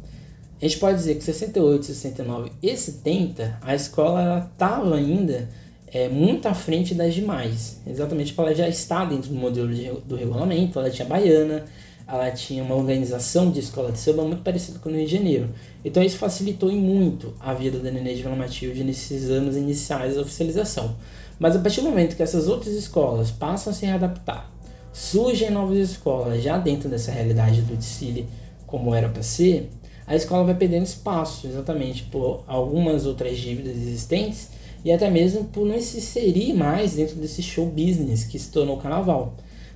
[0.60, 5.48] a gente pode dizer que 68, 69 e 70, a escola estava ainda
[5.88, 7.80] é, muito à frente das demais.
[7.84, 11.64] Exatamente porque ela já está dentro do modelo de, do regulamento, ela tinha baiana,
[12.06, 15.50] ela tinha uma organização de escola de samba muito parecida com o Rio de Janeiro.
[15.84, 20.22] Então isso facilitou muito a vida da Nenê de Vila Matilde nesses anos iniciais da
[20.22, 20.94] oficialização.
[21.36, 24.51] Mas a partir do momento que essas outras escolas passam a se readaptar,
[24.92, 28.26] surgem novas escolas já dentro dessa realidade do desfile
[28.66, 29.70] como era para ser,
[30.06, 34.48] a escola vai perdendo espaço, exatamente por algumas outras dívidas existentes
[34.84, 38.76] e até mesmo por não se inserir mais dentro desse show business que se tornou
[38.76, 39.34] o carnaval.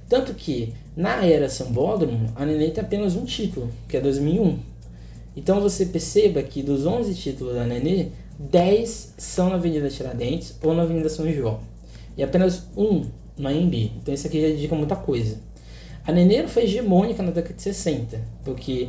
[0.09, 4.59] Tanto que, na era Sambódromo, a Nenê tem apenas um título, que é 2001.
[5.37, 10.75] Então você perceba que dos 11 títulos da Nenê, 10 são na Avenida Tiradentes ou
[10.75, 11.61] na Avenida São João.
[12.17, 13.05] E apenas um
[13.39, 13.93] no AMB.
[13.97, 15.39] Então isso aqui já indica muita coisa.
[16.07, 18.89] A Nenê foi hegemônica na década de 60, porque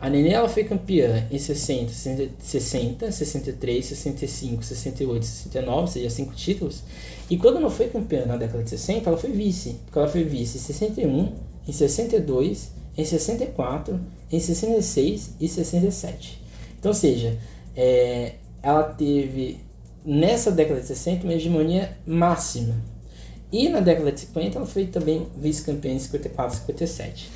[0.00, 1.90] a Nenê ela foi campeã em 60,
[2.38, 6.82] 60, 63, 65, 68, 69, ou seja, cinco títulos.
[7.30, 9.76] E quando não foi campeã na década de 60, ela foi vice.
[9.84, 11.32] Porque ela foi vice em 61,
[11.68, 14.00] em 62, em 64,
[14.30, 16.42] em 66 e 67.
[16.78, 17.38] Então, ou seja,
[17.76, 19.58] é, ela teve
[20.04, 22.74] nessa década de 60 uma hegemonia máxima.
[23.52, 27.30] E na década de 50 ela foi também vice-campeã em 54 e 57.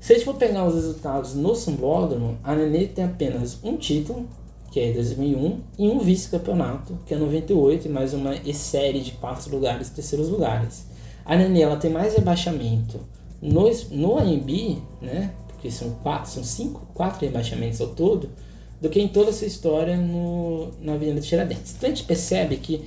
[0.00, 4.28] Se a gente for pegar os resultados no Sambódromo, a Nenê tem apenas um título,
[4.70, 9.46] que é 2001, e um vice-campeonato, que é 98, e mais uma série de quartos
[9.46, 10.86] lugares e terceiros lugares.
[11.24, 13.00] A Nenê ela tem mais rebaixamento
[13.40, 18.28] no, no AMB, né, porque são quatro, são cinco, quatro rebaixamentos ao todo,
[18.80, 21.74] do que em toda essa história no, na Avenida Tiradentes.
[21.76, 22.84] Então a gente percebe que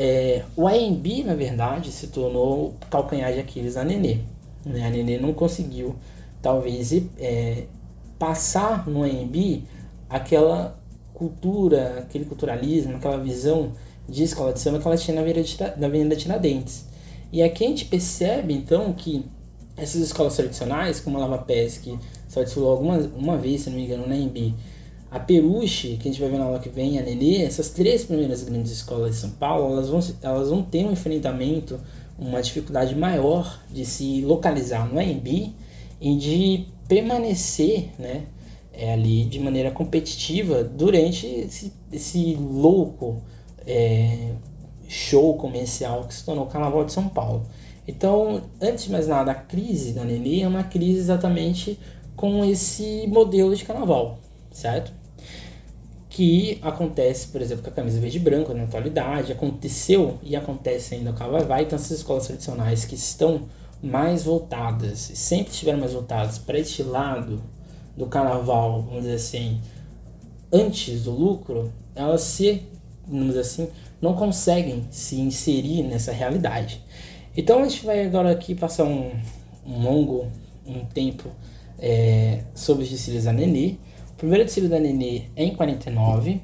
[0.00, 4.18] é, o AMB, na verdade, se tornou o calcanhar de Aquiles da Nenê.
[4.64, 4.86] Né?
[4.86, 5.96] A Nenê não conseguiu
[6.40, 7.64] talvez é,
[8.16, 9.64] passar no AMB
[10.08, 10.78] aquela
[11.12, 13.72] cultura, aquele culturalismo, aquela visão
[14.08, 16.86] de escola de samba que ela tinha na Avenida, na Tiradentes.
[17.32, 19.26] E aqui a gente percebe então que
[19.76, 23.76] essas escolas tradicionais, como a Lava Pés, que só desfilou alguma uma vez, se não
[23.76, 24.54] me engano, na AMB,
[25.10, 28.04] a Peruche, que a gente vai ver na aula que vem, a Nenê, essas três
[28.04, 31.80] primeiras grandes escolas de São Paulo, elas vão, elas vão ter um enfrentamento,
[32.18, 35.54] uma dificuldade maior de se localizar no AMB
[36.00, 38.24] e de permanecer né,
[38.72, 43.22] é, ali de maneira competitiva durante esse, esse louco
[43.66, 44.32] é,
[44.88, 47.46] show comercial que se tornou o Carnaval de São Paulo.
[47.86, 51.78] Então, antes de mais nada, a crise da Nelly é uma crise exatamente
[52.14, 54.18] com esse modelo de carnaval,
[54.50, 54.97] certo?
[56.08, 60.94] Que acontece, por exemplo, com a camisa verde e branco na atualidade, aconteceu e acontece
[60.94, 63.42] ainda com a Vai Vai, então essas escolas tradicionais que estão
[63.82, 67.40] mais voltadas, sempre estiveram mais voltadas para este lado
[67.96, 69.60] do carnaval, vamos dizer assim,
[70.52, 72.62] antes do lucro, elas se,
[73.06, 73.68] vamos dizer assim,
[74.00, 76.82] não conseguem se inserir nessa realidade.
[77.36, 79.12] Então a gente vai agora aqui passar um,
[79.66, 80.26] um longo
[80.66, 81.28] um tempo
[81.78, 83.76] é, sobre os desfiles da Nenê.
[84.18, 86.40] O primeiro desfile da Nenê é em 49,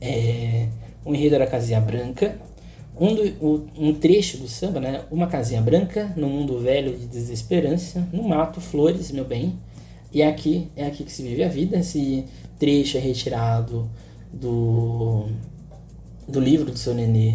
[0.00, 0.66] é,
[1.04, 2.38] o enredo era Casinha Branca.
[2.98, 5.02] Um, do, um trecho do samba, né?
[5.10, 9.58] Uma casinha branca no mundo velho de desesperança, no mato, flores, meu bem.
[10.10, 11.76] E é aqui, é aqui que se vive a vida.
[11.76, 12.24] Esse
[12.58, 13.86] trecho é retirado
[14.32, 15.26] do,
[16.26, 17.34] do livro do seu Nenê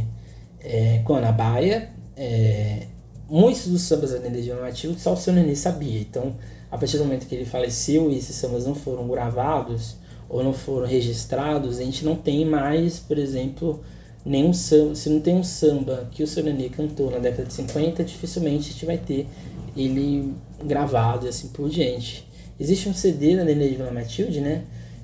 [0.59, 1.91] é, com Ana Baia.
[2.17, 2.87] É,
[3.29, 6.01] muitos dos sambas da Nenê de Matilde só o seu Nenê sabia.
[6.01, 6.35] Então,
[6.71, 9.97] a partir do momento que ele faleceu e esses sambas não foram gravados
[10.29, 13.83] ou não foram registrados, a gente não tem mais, por exemplo,
[14.25, 14.95] nenhum samba.
[14.95, 18.69] Se não tem um samba que o seu Nenê cantou na década de 50, dificilmente
[18.69, 19.27] a gente vai ter
[19.75, 22.25] ele gravado e assim por diante.
[22.57, 24.63] Existe um CD da Nenê de Vila Matilde, né?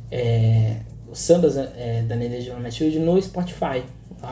[0.09, 0.77] É,
[1.11, 3.83] os sambas é, da Nenê de Vila Matilde no Spotify.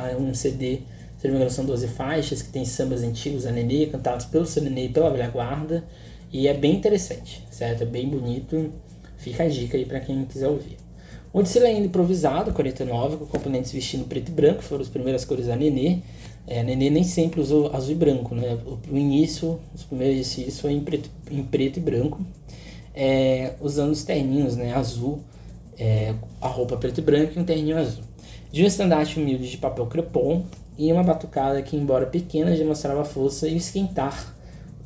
[0.09, 0.81] É um CD,
[1.17, 4.45] se não me engano, são 12 faixas que tem sambas antigos da Nenê, cantados pelo
[4.45, 5.83] seu Nenê e pela velha guarda.
[6.31, 7.83] E é bem interessante, certo?
[7.83, 8.71] É bem bonito.
[9.17, 10.77] Fica a dica aí para quem quiser ouvir.
[11.35, 15.47] O desfile ainda improvisado, 49, com componentes vestindo preto e branco, foram as primeiras cores
[15.47, 15.97] da Nenê.
[16.47, 18.57] É, a Nenê nem sempre usou azul e branco, né?
[18.89, 22.25] O, início, os primeiros desfiles foi em preto, em preto e branco,
[22.93, 24.73] é, usando os terninhos, né?
[24.73, 25.19] Azul,
[25.77, 28.05] é, a roupa preto e branco e um terninho azul.
[28.49, 30.45] De um estandarte humilde de papel crepom
[30.77, 34.33] e uma batucada que, embora pequena, já mostrava a força e o esquentar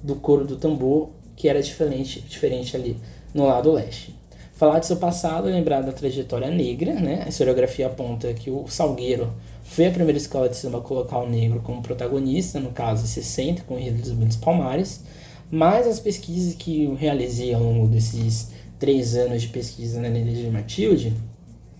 [0.02, 2.98] do couro do tambor que era diferente, diferente ali
[3.34, 4.14] no lado leste.
[4.54, 7.24] Falar de seu passado lembrar da trajetória negra, né?
[7.26, 9.32] A historiografia aponta que o Salgueiro
[9.64, 13.64] foi a primeira escola de samba a colocar o negro como protagonista, no caso 60,
[13.64, 15.02] com o Enredo dos Muitos Palmares,
[15.50, 20.34] mas as pesquisas que eu realizei ao longo desses três anos de pesquisa na Nenê
[20.34, 21.14] de Matilde,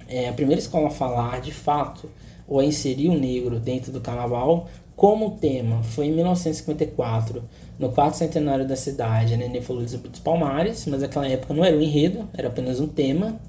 [0.08, 2.10] é a primeira escola a falar de fato
[2.48, 4.70] ou a inserir o negro dentro do carnaval
[5.00, 7.42] como tema foi em 1954,
[7.80, 11.78] no quarto centenário da cidade, a Nenê falou dos Palmares, mas naquela época não era
[11.78, 13.40] um enredo, era apenas um tema.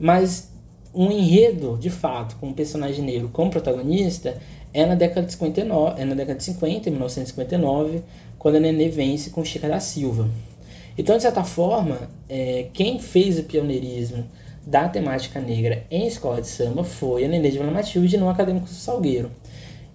[0.00, 0.50] Mas
[0.92, 4.36] um enredo, de fato, com um personagem negro como protagonista,
[4.74, 8.02] é na década de 59, é na década de 50, 1959,
[8.36, 10.28] quando a Nenê vence com Chica da Silva.
[10.96, 14.24] Então, de certa forma, é, quem fez o pioneirismo
[14.66, 18.66] da temática negra em escola de samba foi a Nenê de Vila Matilde no Acadêmico
[18.66, 19.30] do Salgueiro.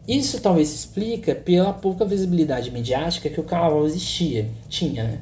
[0.08, 5.22] Isso talvez se explica pela pouca visibilidade midiática que o carnaval existia, tinha, né?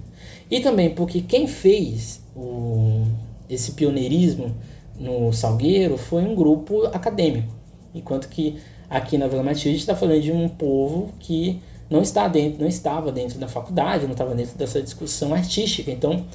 [0.50, 3.06] E também porque quem fez o,
[3.50, 4.56] esse pioneirismo
[5.00, 7.54] no Salgueiro foi um grupo acadêmico,
[7.94, 8.58] enquanto que
[8.90, 13.12] aqui na Vila Matilde está falando de um povo que não está dentro, não estava
[13.12, 15.92] dentro da faculdade, não estava dentro dessa discussão artística.
[15.92, 16.26] Então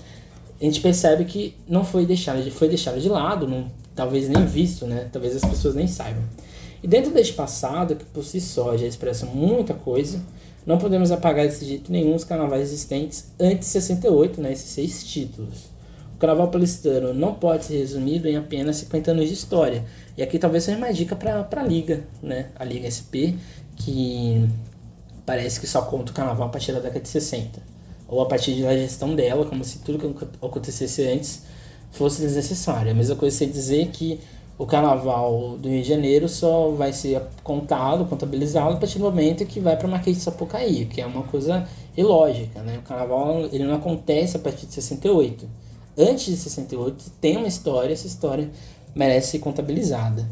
[0.61, 4.87] a gente percebe que não foi deixado, foi deixado de lado, não, talvez nem visto,
[4.87, 5.09] né?
[5.13, 6.23] Talvez as pessoas nem saibam.
[6.83, 10.23] E dentro deste passado, que por si só já expressa muita coisa,
[10.67, 15.05] não podemos apagar desse jeito nenhum os carnavais existentes antes de 68, né, esses seis
[15.05, 15.77] títulos.
[16.17, 19.85] O carnaval paulistano não pode ser resumido em apenas 50 anos de história.
[20.17, 23.37] E aqui talvez seja uma dica para a Liga, né, a Liga SP,
[23.77, 24.49] que
[25.25, 27.61] parece que só conta o carnaval a partir da década de 60.
[28.09, 31.43] Ou a partir da gestão dela, como se tudo que acontecesse antes
[31.91, 32.93] fosse desnecessário.
[32.93, 34.21] A mesma coisa você dizer que
[34.59, 39.45] o carnaval do Rio de Janeiro só vai ser contado, contabilizado a partir do momento
[39.45, 42.79] que vai para Marquês de Sapucaí, que é uma coisa ilógica, né?
[42.79, 45.47] O carnaval ele não acontece a partir de 68.
[45.99, 48.51] Antes de 68 tem uma história, essa história
[48.95, 50.27] merece ser contabilizada.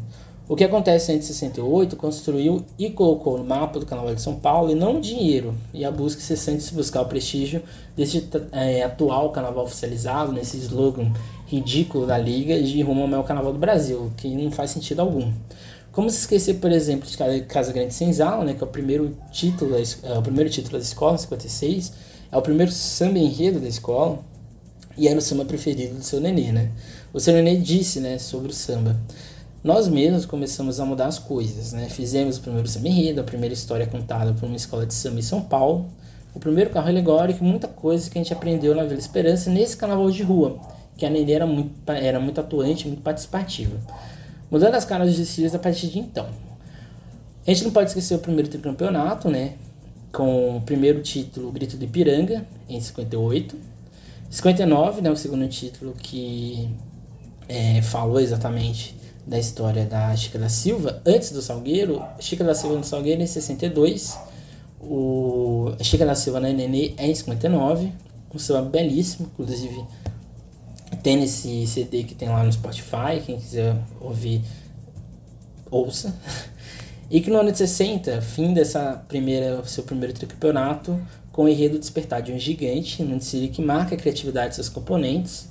[0.47, 4.71] O que acontece de 68 construiu e colocou no mapa do Carnaval de São Paulo
[4.71, 7.63] e não o dinheiro e a busca incessante se buscar o prestígio
[7.97, 11.11] desse é, atual carnaval oficializado, nesse slogan
[11.47, 15.33] ridículo da liga de rumo ao carnaval do Brasil, que não faz sentido algum.
[15.91, 19.71] Como se esquecer, por exemplo, de Casa Grande Senzala, né, que é o primeiro título,
[19.71, 21.91] da, é o primeiro título da escola, 56,
[22.31, 24.19] é o primeiro samba enredo da escola
[24.95, 26.71] e era o samba preferido do seu nenê, né?
[27.13, 28.95] O seu nenê disse, né, sobre o samba.
[29.65, 31.89] Nós mesmos começamos a mudar as coisas, né?
[31.89, 35.23] Fizemos o primeiro samba enredo, a primeira história contada por uma escola de samba em
[35.23, 35.89] São Paulo,
[36.35, 40.11] o primeiro carro alegórico, muita coisa que a gente aprendeu na Vila Esperança nesse carnaval
[40.11, 40.59] de rua
[40.95, 43.75] que a Nenê era muito, era muito atuante, muito participativa.
[44.51, 46.27] Mudando as caras dos desfiles a partir de então.
[46.27, 49.53] A gente não pode esquecer o primeiro tricampeonato, né?
[50.11, 53.57] Com o primeiro título, Grito do Ipiranga, em 58.
[54.29, 55.09] 59, né?
[55.09, 56.69] O segundo título que
[57.49, 61.01] é, falou exatamente da história da Chica da Silva.
[61.05, 64.17] Antes do Salgueiro, Chica da Silva no Salgueiro em 62.
[64.79, 67.91] O Chica da Silva na Nenê é em 59.
[68.33, 69.83] Um samba belíssimo, inclusive
[71.01, 74.41] tem nesse CD que tem lá no Spotify, quem quiser ouvir,
[75.69, 76.15] ouça.
[77.09, 80.99] E que no ano de 60, fim dessa primeira, seu primeiro tricampeonato,
[81.31, 84.69] com o enredo Despertar de um Gigante, num desfile que marca a criatividade de seus
[84.69, 85.47] componentes,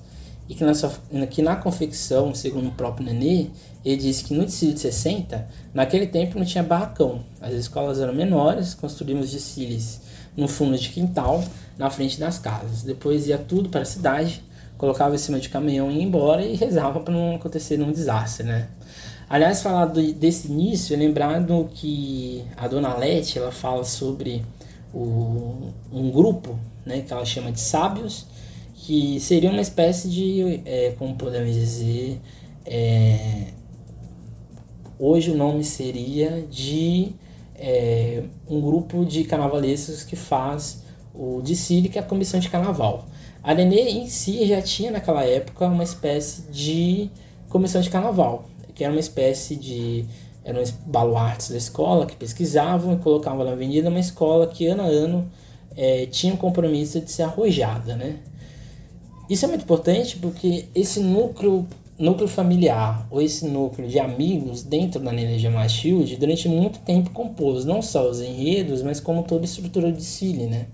[0.49, 0.93] e que na, sua,
[1.31, 3.47] que na confecção, segundo o próprio Nenê,
[3.85, 8.15] ele disse que no desfile de 60, naquele tempo não tinha barracão, as escolas eram
[8.15, 10.01] menores, construímos desfiles
[10.37, 11.43] no fundo de quintal,
[11.79, 12.83] na frente das casas.
[12.83, 14.43] Depois ia tudo para a cidade,
[14.77, 18.47] colocava em cima de caminhão e ia embora e rezava para não acontecer nenhum desastre,
[18.47, 18.69] né?
[19.29, 24.45] Aliás, falar do, desse início, é lembrado que a Dona Lete, ela fala sobre
[24.93, 28.27] o, um grupo, né, que ela chama de sábios,
[28.85, 32.21] que seria uma espécie de, é, como podemos dizer,
[32.67, 33.47] é,
[34.99, 37.13] hoje o nome seria de
[37.55, 40.83] é, um grupo de carnavalescos que faz
[41.15, 43.07] o desfile, que é a comissão de carnaval.
[43.43, 47.11] A Nenê em si já tinha naquela época uma espécie de
[47.49, 50.05] comissão de carnaval, que era uma espécie de
[50.45, 54.87] eram baluartes da escola que pesquisavam e colocavam na avenida uma escola que ano a
[54.87, 55.31] ano
[55.75, 58.19] é, tinha um compromisso de ser arrojada, né?
[59.29, 61.67] Isso é muito importante porque esse núcleo,
[61.99, 67.65] núcleo familiar ou esse núcleo de amigos dentro da Gemar Shield durante muito tempo compôs
[67.65, 70.67] não só os enredos, mas como toda a estrutura de desfile, né?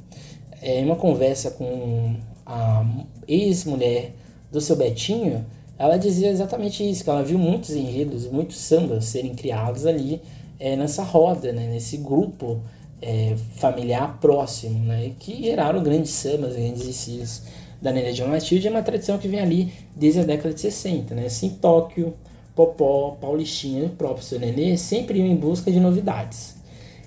[0.60, 2.84] É, uma conversa com a
[3.26, 4.12] ex-mulher
[4.50, 5.46] do seu Betinho,
[5.78, 10.20] ela dizia exatamente isso, que ela viu muitos enredos, muitos sambas serem criados ali
[10.58, 12.60] é, nessa roda, né, nesse grupo
[13.00, 17.42] é, familiar próximo, né, que geraram grandes sambas, grandes desfiles
[17.80, 21.14] da Nélia de Matilde, é uma tradição que vem ali desde a década de 60,
[21.14, 22.14] né, assim, Tóquio,
[22.54, 26.56] Popó, Paulistinha e o próprio seu Nenê sempre iam em busca de novidades.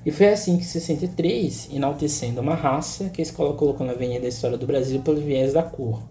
[0.05, 4.21] E foi assim que, em 63, enaltecendo uma raça, que a escola colocou na Avenida
[4.21, 6.01] da História do Brasil pelo viés da cor.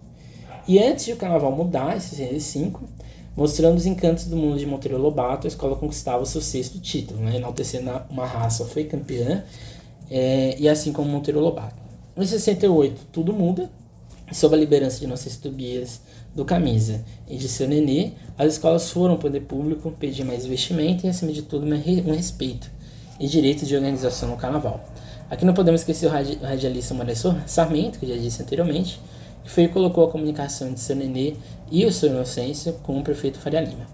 [0.67, 2.89] E antes de o carnaval mudar, em 65,
[3.37, 7.21] mostrando os encantos do mundo de Monteiro Lobato, a escola conquistava o seu sexto título,
[7.21, 7.37] né?
[7.37, 9.45] enaltecendo uma raça, foi campeã,
[10.11, 11.83] é, e assim como Monteiro Lobato.
[12.17, 13.71] Em 68, tudo muda,
[14.31, 16.01] sob a liderança de Nossa Tobias
[16.35, 21.07] do Camisa e de seu Nenê, as escolas foram ao poder público pedir mais investimento
[21.07, 22.71] e, acima de tudo, um respeito
[23.19, 24.81] e direito de organização no carnaval.
[25.31, 26.11] Aqui não podemos esquecer o
[26.45, 29.01] radialista Moraes Sarmento, que já disse anteriormente,
[29.43, 31.35] que foi e colocou a comunicação de seu Nenê
[31.71, 33.87] e o seu Inocêncio com o prefeito Faria Lima.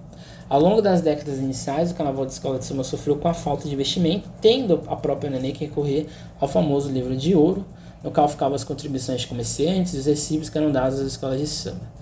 [0.49, 3.69] Ao longo das décadas iniciais, o Carnaval de Escola de Samba sofreu com a falta
[3.69, 6.07] de investimento, tendo a própria Nenê que recorrer
[6.41, 7.67] ao famoso livro de ouro,
[8.03, 11.41] no qual ficavam as contribuições de comerciantes e os recibos que eram dados às escolas
[11.41, 11.99] de samba.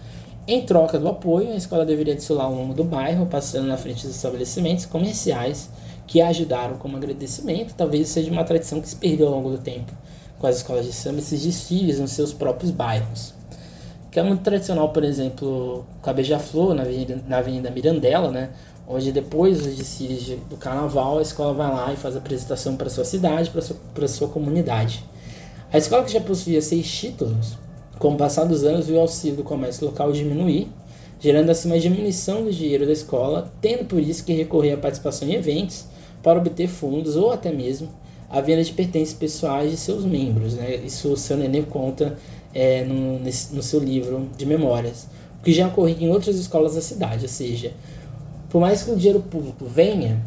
[0.48, 4.06] Em troca do apoio, a escola deveria desfilar ao longo do bairro, passando na frente
[4.06, 5.68] dos estabelecimentos comerciais
[6.06, 7.74] que ajudaram como agradecimento.
[7.74, 9.92] Talvez seja uma tradição que se perdeu ao longo do tempo
[10.38, 13.34] com as escolas de samba, esses desfiles nos seus próprios bairros.
[14.10, 18.50] Que é muito tradicional, por exemplo, com a Beija-Flor, na avenida, na avenida Mirandela, né?
[18.86, 22.88] onde depois dos desfiles do carnaval, a escola vai lá e faz a apresentação para
[22.88, 23.76] sua cidade, para sua,
[24.08, 25.04] sua comunidade.
[25.76, 27.58] A escola que já possuía seis títulos,
[27.98, 30.68] com o passar dos anos, viu o auxílio do comércio local diminuir,
[31.20, 35.28] gerando assim uma diminuição do dinheiro da escola, tendo por isso que recorrer à participação
[35.28, 35.84] em eventos
[36.22, 37.90] para obter fundos ou até mesmo
[38.30, 40.54] a venda de pertences pessoais de seus membros.
[40.54, 40.76] Né?
[40.76, 42.16] Isso o seu Nenê conta
[42.54, 45.06] é, no, nesse, no seu livro de memórias,
[45.38, 47.24] o que já ocorria em outras escolas da cidade.
[47.24, 47.74] Ou seja,
[48.48, 50.24] por mais que o dinheiro público venha,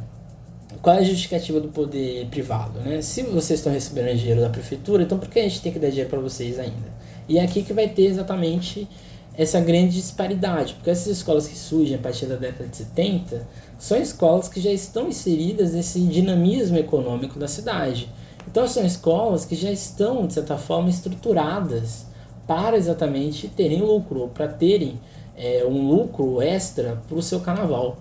[0.81, 2.79] qual é a justificativa do poder privado?
[2.79, 3.01] Né?
[3.01, 5.89] Se vocês estão recebendo dinheiro da prefeitura, então por que a gente tem que dar
[5.89, 6.99] dinheiro para vocês ainda?
[7.27, 8.87] E é aqui que vai ter exatamente
[9.35, 13.97] essa grande disparidade, porque essas escolas que surgem a partir da década de 70 são
[13.97, 18.09] escolas que já estão inseridas nesse dinamismo econômico da cidade.
[18.47, 22.05] Então são escolas que já estão, de certa forma, estruturadas
[22.47, 24.99] para exatamente terem lucro, para terem
[25.37, 27.97] é, um lucro extra para o seu carnaval.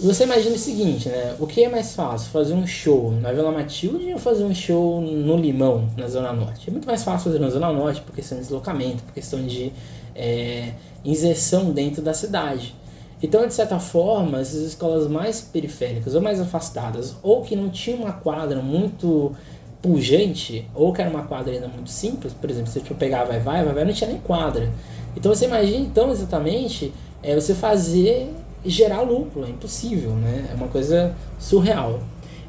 [0.00, 1.34] Você imagina o seguinte, né?
[1.38, 2.30] O que é mais fácil?
[2.30, 6.68] Fazer um show na Vila Matilde ou fazer um show no Limão, na Zona Norte?
[6.68, 9.72] É muito mais fácil fazer na Zona Norte por questão de deslocamento, por questão de
[10.14, 10.72] é,
[11.04, 12.74] inserção dentro da cidade.
[13.22, 18.00] Então, de certa forma, essas escolas mais periféricas ou mais afastadas, ou que não tinham
[18.00, 19.32] uma quadra muito
[19.80, 23.40] pujante, ou que era uma quadra ainda muito simples, por exemplo, se for pegar Vai
[23.40, 24.70] Vai, Vai Vai não tinha nem quadra.
[25.16, 28.30] Então você imagina então exatamente é você fazer
[28.70, 30.48] gerar lucro, é impossível, né?
[30.50, 32.00] É uma coisa surreal.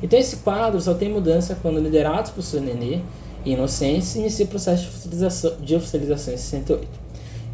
[0.02, 3.00] Então esse quadro só tem mudança quando liderados por seu nenê
[3.44, 6.88] e inocência inicia o processo de oficialização, de oficialização em 68.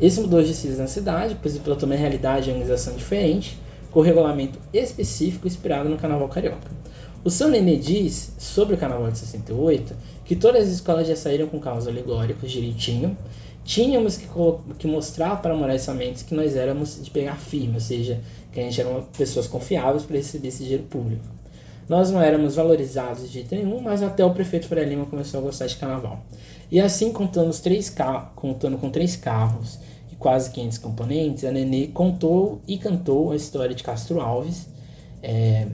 [0.01, 3.57] Esse mudou de na cidade, pois pela também realidade e organização diferente,
[3.91, 6.71] com regulamento específico inspirado no Carnaval Carioca.
[7.23, 9.95] O São Nenê diz, sobre o Carnaval de 68,
[10.25, 13.15] que todas as escolas já saíram com carros alegóricos direitinho,
[13.63, 14.27] tínhamos que,
[14.77, 18.19] que mostrar para Moraes Somente que nós éramos de pegar firme, ou seja,
[18.53, 21.25] que a gente era pessoas confiáveis para receber esse dinheiro público.
[21.89, 25.43] Nós não éramos valorizados de jeito nenhum, mas até o prefeito Faria Lima começou a
[25.43, 26.23] gostar de carnaval.
[26.71, 27.93] E assim, contando, três
[28.35, 29.79] contando com três carros
[30.11, 34.67] e quase 500 componentes, a Nenê contou e cantou a história de Castro Alves,
[35.21, 35.67] é,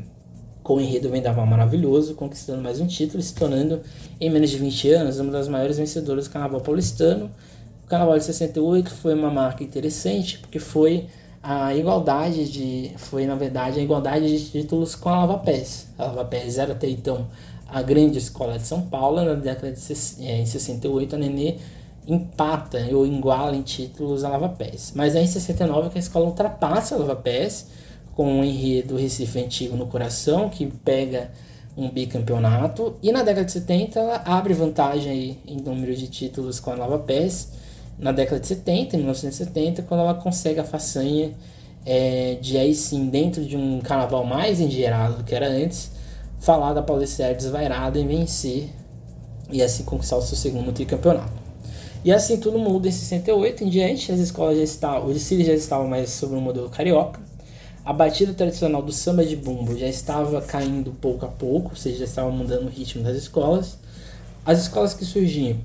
[0.64, 3.82] com o enredo Vendaval Maravilhoso, conquistando mais um título, se tornando,
[4.20, 7.30] em menos de 20 anos, uma das maiores vencedoras do carnaval paulistano.
[7.84, 11.08] O carnaval de 68 foi uma marca interessante, porque foi
[11.52, 12.92] a igualdade de.
[12.98, 15.88] Foi, na verdade, a igualdade de títulos com a Lava Pés.
[15.98, 17.26] A Lava Pés era até então
[17.68, 19.82] a grande escola de São Paulo, na década de
[20.24, 21.56] é, em 68 a Nenê
[22.08, 24.94] empata ou iguala em títulos a Lava Pés.
[24.96, 27.66] Mas é em 69 que a escola ultrapassa a Lava Pés,
[28.16, 31.32] com o enredo Recife Antigo no coração, que pega
[31.76, 32.96] um bicampeonato.
[33.02, 36.76] E na década de 70 ela abre vantagem aí em número de títulos com a
[36.76, 37.50] Lava Pés
[38.00, 41.34] na década de 70, em 1970, quando ela consegue a façanha
[41.86, 45.92] é, de aí sim, dentro de um carnaval mais engerado do que era antes,
[46.40, 48.70] falar da Paulicéia desvairada em vencer
[49.52, 51.40] e assim conquistar o seu segundo tricampeonato.
[52.04, 55.54] E assim tudo muda em 68 em diante, as escolas já estavam, os desfiles já
[55.54, 57.20] estavam mais sobre o modelo carioca,
[57.84, 62.00] a batida tradicional do samba de bumbo já estava caindo pouco a pouco, ou seja,
[62.00, 63.78] já estava mudando o ritmo das escolas.
[64.46, 65.58] As escolas que surgiam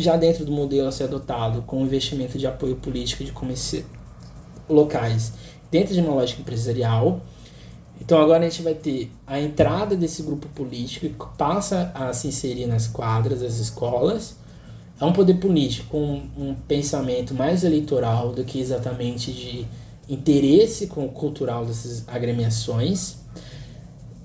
[0.00, 3.84] já dentro do modelo a ser adotado com investimento de apoio político de comércio
[4.68, 5.32] locais
[5.70, 7.20] dentro de uma lógica empresarial.
[8.00, 12.28] Então agora a gente vai ter a entrada desse grupo político que passa a se
[12.28, 14.36] inserir nas quadras das escolas.
[15.00, 19.66] É um poder político com um pensamento mais eleitoral do que exatamente de
[20.08, 23.16] interesse cultural dessas agremiações.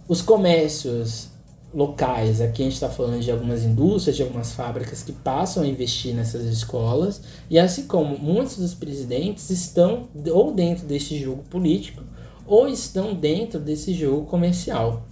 [0.07, 1.29] Os comércios
[1.73, 2.41] locais.
[2.41, 6.13] Aqui a gente está falando de algumas indústrias, de algumas fábricas que passam a investir
[6.13, 12.03] nessas escolas, e assim como muitos dos presidentes estão ou dentro deste jogo político
[12.45, 15.03] ou estão dentro desse jogo comercial.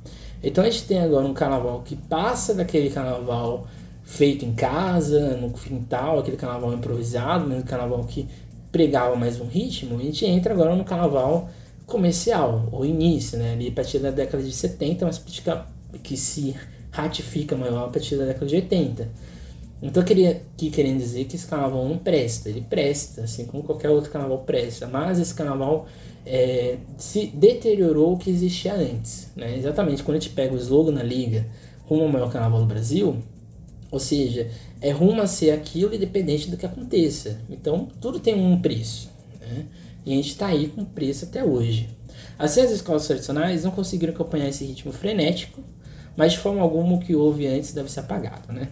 [0.42, 3.68] Então a gente tem agora um carnaval que passa daquele carnaval
[4.04, 8.28] feito em casa, no quintal, aquele carnaval improvisado, um carnaval que
[8.72, 11.50] pregava mais um ritmo, a gente entra agora no carnaval
[11.86, 13.54] comercial, ou início, né?
[13.54, 15.18] Ali a partir da década de 70, mas
[16.00, 16.56] que se
[16.92, 19.10] ratifica maior a partir da década de 80.
[19.82, 23.64] Então eu queria que querendo dizer que esse carnaval não presta, ele presta, assim como
[23.64, 25.88] qualquer outro carnaval presta, mas esse carnaval
[26.26, 29.30] é, se deteriorou o que existia antes.
[29.36, 29.58] Né?
[29.58, 31.46] Exatamente, quando a gente pega o slogan na liga,
[31.84, 33.18] rumo ao maior carnaval do Brasil,
[33.92, 34.50] ou seja,
[34.82, 37.40] é rumo a ser aquilo independente do que aconteça.
[37.50, 39.12] Então tudo tem um preço.
[39.42, 39.66] Né?
[40.06, 41.90] E a gente está aí com preço até hoje.
[42.40, 45.62] Assim, as escolas tradicionais não conseguiram acompanhar esse ritmo frenético
[46.16, 48.70] mas de forma alguma o que houve antes deve ser apagado, né?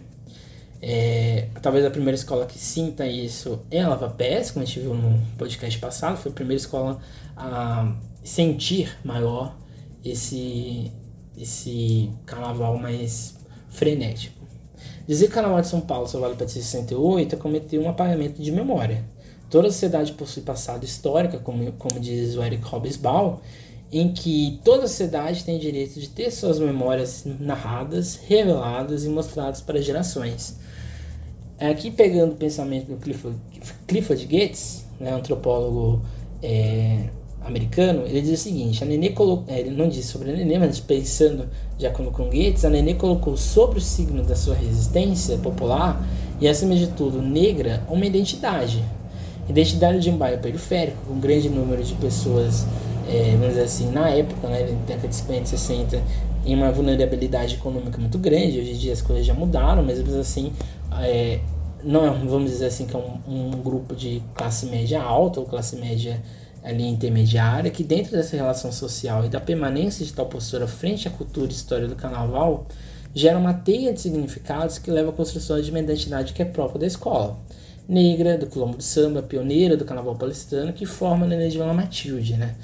[0.80, 4.80] É, talvez a primeira escola que sinta isso é a Lava Pés, como a gente
[4.80, 7.00] viu no podcast passado, foi a primeira escola
[7.36, 9.56] a sentir maior
[10.04, 10.92] esse,
[11.38, 13.34] esse carnaval mais
[13.70, 14.44] frenético.
[15.06, 18.42] Dizer que o Carnaval de São Paulo só vale para 68 é cometer um apagamento
[18.42, 19.04] de memória.
[19.50, 23.38] Toda sociedade possui passado histórico, como, como diz o Eric Hobsbawm,
[24.00, 29.80] em que toda sociedade tem direito de ter suas memórias narradas, reveladas e mostradas para
[29.80, 30.56] gerações.
[31.60, 33.38] Aqui pegando o pensamento do Clifford,
[33.86, 36.02] Clifford Gates, né, antropólogo
[36.42, 37.04] é,
[37.40, 40.58] americano, ele diz o seguinte: a Nenê colocou, é, ele não disse sobre a Nenê,
[40.58, 45.38] mas pensando já como com Gates, a Nenê colocou sobre o signo da sua resistência
[45.38, 46.04] popular
[46.40, 48.82] e acima de tudo negra uma identidade,
[49.48, 52.66] identidade de um bairro periférico com um grande número de pessoas
[53.08, 56.02] é, vamos dizer assim, na época, né, década de 50 e 60,
[56.46, 58.58] em uma vulnerabilidade econômica muito grande.
[58.60, 60.52] Hoje em dia as coisas já mudaram, mas assim,
[61.00, 61.40] é,
[61.82, 65.46] não é, vamos dizer assim, que é um, um, grupo de classe média alta ou
[65.46, 66.20] classe média
[66.62, 71.10] ali intermediária, que dentro dessa relação social e da permanência de tal postura frente à
[71.10, 72.66] cultura e história do carnaval,
[73.14, 76.80] gera uma teia de significados que leva à construção de uma identidade que é própria
[76.80, 77.38] da escola.
[77.86, 82.34] Negra, do quilombo do samba, pioneira do carnaval paulistano, que forma a Nenê de Matilde,
[82.34, 82.54] né?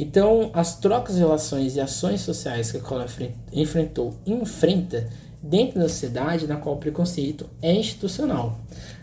[0.00, 3.04] Então, as trocas, relações e ações sociais que a escola
[3.52, 5.08] enfrentou enfrenta
[5.42, 8.60] dentro da sociedade na qual o preconceito é institucional.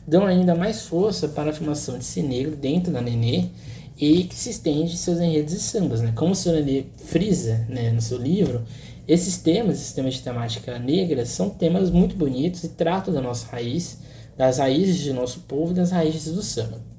[0.08, 3.50] Dão ainda mais força para a afirmação de ser negro dentro da Nenê
[3.98, 6.00] e que se estende seus enredos e sambas.
[6.00, 6.14] Né?
[6.16, 8.64] Como o senhor Nenê frisa né, no seu livro,
[9.06, 13.48] esses temas, esses temas de temática negra, são temas muito bonitos e tratam da nossa
[13.48, 14.00] raiz,
[14.38, 16.95] das raízes do nosso povo e das raízes do samba.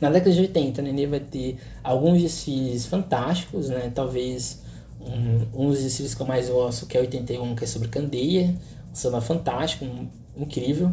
[0.00, 3.92] Na década de 80, a Nenê vai ter alguns desfiles fantásticos, né?
[3.94, 4.62] talvez
[5.00, 8.54] um, um dos desfiles que eu mais gosto, que é 81, que é sobre Candeia,
[8.90, 10.90] um samba fantástico, um, incrível.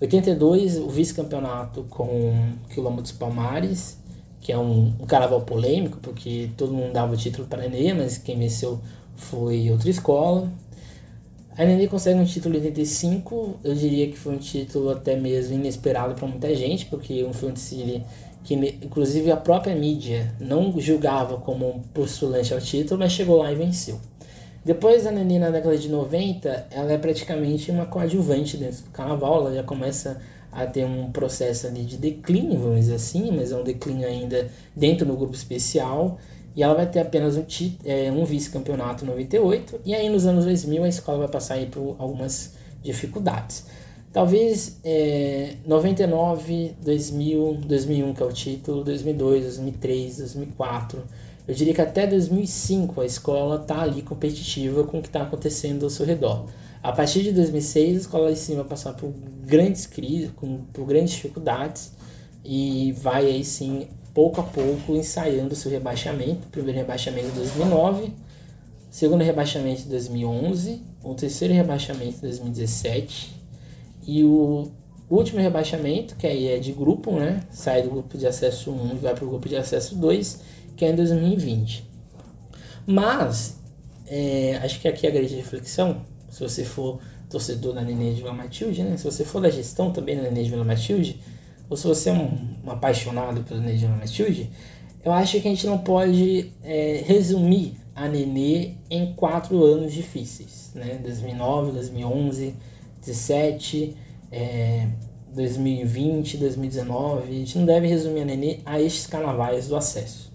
[0.00, 3.98] 82, o vice-campeonato com Quilombo dos Palmares,
[4.40, 7.94] que é um, um carnaval polêmico, porque todo mundo dava o título para a Nenê,
[7.94, 8.80] mas quem venceu
[9.16, 10.50] foi outra escola.
[11.56, 15.54] A Nenê consegue um título em 85, eu diria que foi um título até mesmo
[15.54, 18.02] inesperado para muita gente, porque um desfile
[18.42, 23.52] que inclusive a própria mídia não julgava como um postulante ao título, mas chegou lá
[23.52, 24.00] e venceu.
[24.64, 29.40] Depois a Nenê na década de 90, ela é praticamente uma coadjuvante dentro do carnaval,
[29.40, 30.20] ela já começa
[30.52, 34.48] a ter um processo ali de declínio, vamos dizer assim, mas é um declínio ainda
[34.74, 36.18] dentro do grupo especial,
[36.54, 37.44] e ela vai ter apenas um,
[37.84, 41.66] é, um vice-campeonato em 98, e aí nos anos 2000 a escola vai passar aí
[41.66, 43.64] por algumas dificuldades.
[44.12, 51.04] Talvez é, 99, 2000, 2001 que é o título, 2002, 2003, 2004.
[51.46, 55.84] Eu diria que até 2005 a escola está ali competitiva com o que está acontecendo
[55.84, 56.46] ao seu redor.
[56.82, 59.12] A partir de 2006 a escola em cima passar por
[59.44, 60.30] grandes crises,
[60.72, 61.92] por grandes dificuldades
[62.44, 66.48] e vai aí sim pouco a pouco ensaiando seu rebaixamento.
[66.48, 68.12] Primeiro rebaixamento em 2009,
[68.90, 73.39] segundo rebaixamento em 2011, o terceiro rebaixamento em 2017
[74.06, 74.70] e o
[75.08, 77.42] último rebaixamento, que aí é de grupo, né?
[77.50, 80.40] Sai do grupo de acesso 1 e vai para o grupo de acesso 2,
[80.76, 81.84] que é em 2020.
[82.86, 83.60] Mas,
[84.06, 88.22] é, acho que aqui é a grande reflexão, se você for torcedor da Nenê de
[88.22, 88.96] Vila Matilde, né?
[88.96, 91.20] Se você for da gestão também da Nenê de Vila Matilde,
[91.68, 94.50] ou se você é um, um apaixonado pela Nenê de Vila Matilde,
[95.04, 100.72] eu acho que a gente não pode é, resumir a Nenê em quatro anos difíceis,
[100.74, 100.98] né?
[101.02, 102.54] 2009, 2011,
[103.00, 103.96] 17,
[104.30, 104.86] é,
[105.34, 107.28] 2020, 2019.
[107.28, 110.30] A gente não deve resumir a Nenê a estes carnavais do acesso.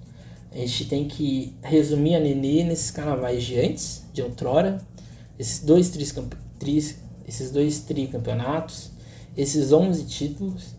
[0.52, 4.82] A gente tem que resumir a Nenê nesses carnavais de antes, de outrora,
[5.38, 5.92] esses dois,
[6.58, 6.98] tris,
[7.28, 8.92] esses dois tricampeonatos,
[9.36, 10.76] esses 11 títulos.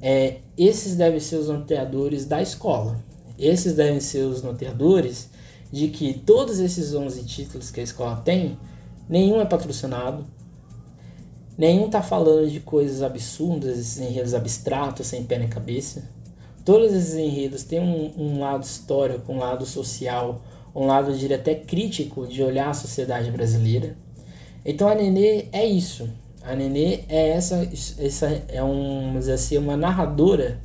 [0.00, 3.02] É, esses devem ser os norteadores da escola.
[3.38, 5.30] Esses devem ser os norteadores
[5.70, 8.58] de que todos esses 11 títulos que a escola tem,
[9.08, 10.26] nenhum é patrocinado,
[11.62, 16.10] Nenhum tá falando de coisas absurdas, esses enredos abstratos, sem pé nem cabeça.
[16.64, 20.42] Todos esses enredos têm um, um, lado histórico, um lado social,
[20.74, 23.96] um lado, eu diria, até crítico de olhar a sociedade brasileira.
[24.64, 26.10] Então a Nenê é isso.
[26.42, 27.62] A Nenê é essa,
[27.96, 30.60] essa é um, vamos dizer assim, uma narradora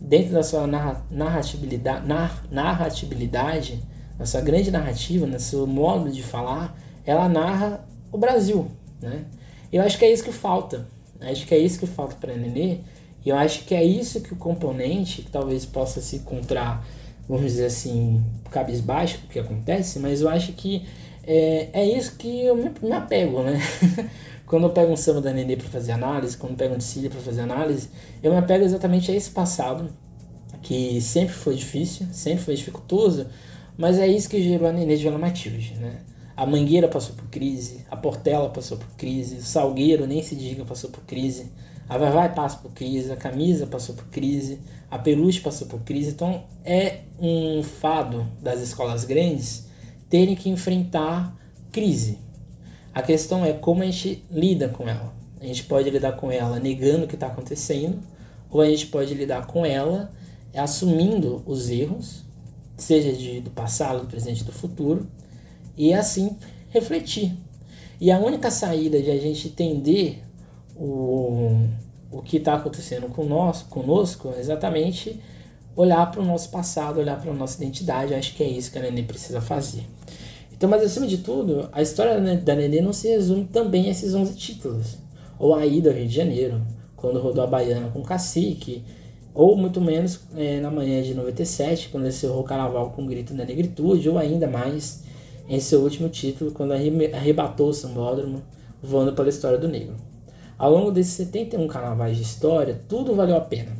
[0.00, 3.80] dentro da sua narra, narratibilidade, nar, narratibilidade,
[4.18, 6.76] na sua grande narrativa, no seu modo de falar,
[7.06, 8.66] ela narra o Brasil,
[9.00, 9.26] né?
[9.72, 10.86] Eu acho que é isso que falta.
[11.20, 12.78] Acho que é isso que falta para Nenê.
[13.24, 16.86] E eu acho que é isso que o componente, que talvez possa se encontrar,
[17.28, 20.86] vamos dizer assim, cabisbaixo, o que acontece, mas eu acho que
[21.26, 23.60] é, é isso que eu me, me apego, né?
[24.46, 27.08] quando eu pego um samba da Nenê para fazer análise, quando eu pego um de
[27.08, 27.88] para fazer análise,
[28.22, 29.88] eu me apego exatamente a esse passado,
[30.62, 33.26] que sempre foi difícil, sempre foi dificultoso,
[33.76, 36.00] mas é isso que gerou a Nenê de Vila Matilde, né?
[36.40, 40.64] A Mangueira passou por crise, a Portela passou por crise, o Salgueiro, nem se diga,
[40.64, 41.52] passou por crise,
[41.86, 44.58] a Vai passa por crise, a Camisa passou por crise,
[44.90, 46.12] a Peluche passou por crise.
[46.12, 49.66] Então é um fado das escolas grandes
[50.08, 51.36] terem que enfrentar
[51.70, 52.18] crise.
[52.94, 55.12] A questão é como a gente lida com ela.
[55.42, 57.98] A gente pode lidar com ela negando o que está acontecendo,
[58.50, 60.10] ou a gente pode lidar com ela
[60.54, 62.24] assumindo os erros,
[62.78, 65.06] seja de, do passado, do presente do futuro,
[65.88, 66.36] e assim
[66.68, 67.32] refletir.
[68.00, 70.22] E a única saída de a gente entender
[70.76, 71.66] o,
[72.10, 75.20] o que está acontecendo com nós, conosco é exatamente
[75.76, 78.14] olhar para o nosso passado, olhar para a nossa identidade.
[78.14, 79.84] Acho que é isso que a Nenê precisa fazer.
[80.52, 84.14] Então, mas acima de tudo, a história da Nenê não se resume também a esses
[84.14, 84.98] 11 títulos.
[85.38, 86.60] Ou a ida ao Rio de Janeiro,
[86.96, 88.84] quando rodou a Baiana com o Cacique,
[89.32, 93.06] ou muito menos é, na manhã de 97, quando ele encerrou o Carnaval com o
[93.06, 95.02] Grito da Negritude, ou ainda mais
[95.50, 98.40] em seu último título, quando arrebatou o Sambódromo,
[98.80, 99.96] voando pela história do negro.
[100.56, 103.72] Ao longo desses 71 carnavais de história, tudo valeu a pena.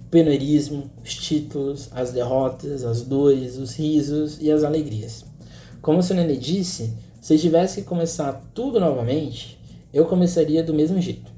[0.00, 5.24] O pioneirismo, os títulos, as derrotas, as dores, os risos e as alegrias.
[5.80, 9.60] Como o Nenê disse, Se tivesse que começar tudo novamente,
[9.92, 11.30] eu começaria do mesmo jeito.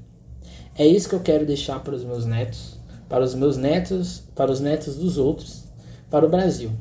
[0.75, 4.51] É isso que eu quero deixar para os meus netos, para os meus netos, para
[4.51, 5.65] os netos dos outros,
[6.09, 6.71] para o Brasil.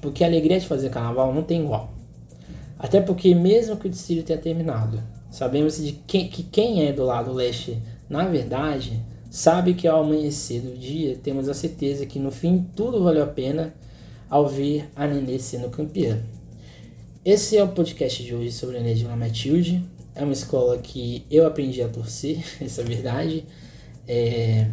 [0.00, 1.92] Porque a alegria de fazer carnaval não tem igual.
[2.78, 7.04] Até porque, mesmo que o desfile tenha terminado, sabemos de que, que quem é do
[7.04, 7.78] lado leste,
[8.08, 13.02] na verdade, sabe que ao amanhecer do dia temos a certeza que no fim tudo
[13.02, 13.74] valeu a pena
[14.28, 16.20] ao ver a Nenê sendo campeã.
[17.24, 19.82] Esse é o podcast de hoje sobre a Nenê de La Matilde.
[20.14, 23.44] É uma escola que eu aprendi a torcer, essa é a verdade.
[24.06, 24.66] É,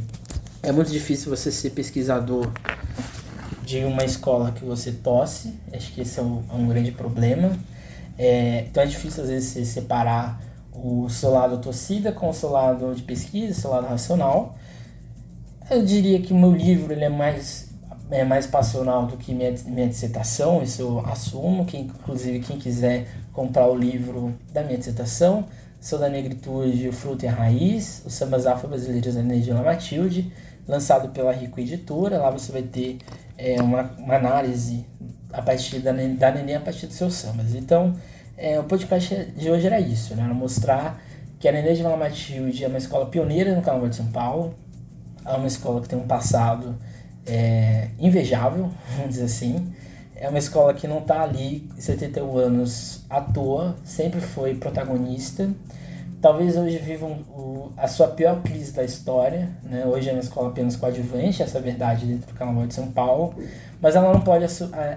[0.62, 2.52] é muito difícil você ser pesquisador
[3.66, 5.53] de uma escola que você tosse.
[5.74, 7.57] Acho que esse é um, é um grande problema.
[8.18, 10.41] É, então é difícil às vezes você separar
[10.74, 14.55] o seu lado torcida com o seu lado de pesquisa, seu lado racional.
[15.70, 17.72] Eu diria que o meu livro ele é mais
[18.11, 23.07] é mais passional do que minha, minha dissertação, isso eu assumo, que inclusive quem quiser
[23.32, 25.45] comprar o livro da minha dissertação,
[25.82, 30.32] Sou da Negritude, O Fruto e a Raiz, Os Sambas Afro-Brasileiros da Energia Matilde,
[30.68, 32.99] lançado pela Rico Editora, lá você vai ter
[33.38, 34.86] é, uma, uma análise
[35.32, 37.55] a partir da, da Neném a partir dos seus sambas.
[37.55, 37.95] Então,
[38.38, 40.24] é, o podcast de hoje era isso, né?
[40.24, 41.01] Era mostrar
[41.39, 44.53] que a Neném de Vila Matilde é uma escola pioneira no Carnaval de São Paulo,
[45.26, 46.76] é uma escola que tem um passado
[47.26, 49.74] é, invejável, vamos dizer assim.
[50.16, 55.49] É uma escola que não está ali 71 anos à toa, sempre foi protagonista.
[56.24, 57.20] Talvez hoje vivam
[57.76, 59.50] a sua pior crise da história.
[59.62, 59.86] Né?
[59.86, 63.36] Hoje é uma escola apenas coadjuvante, essa é verdade dentro do Carnaval de São Paulo.
[63.82, 64.46] Mas ela não pode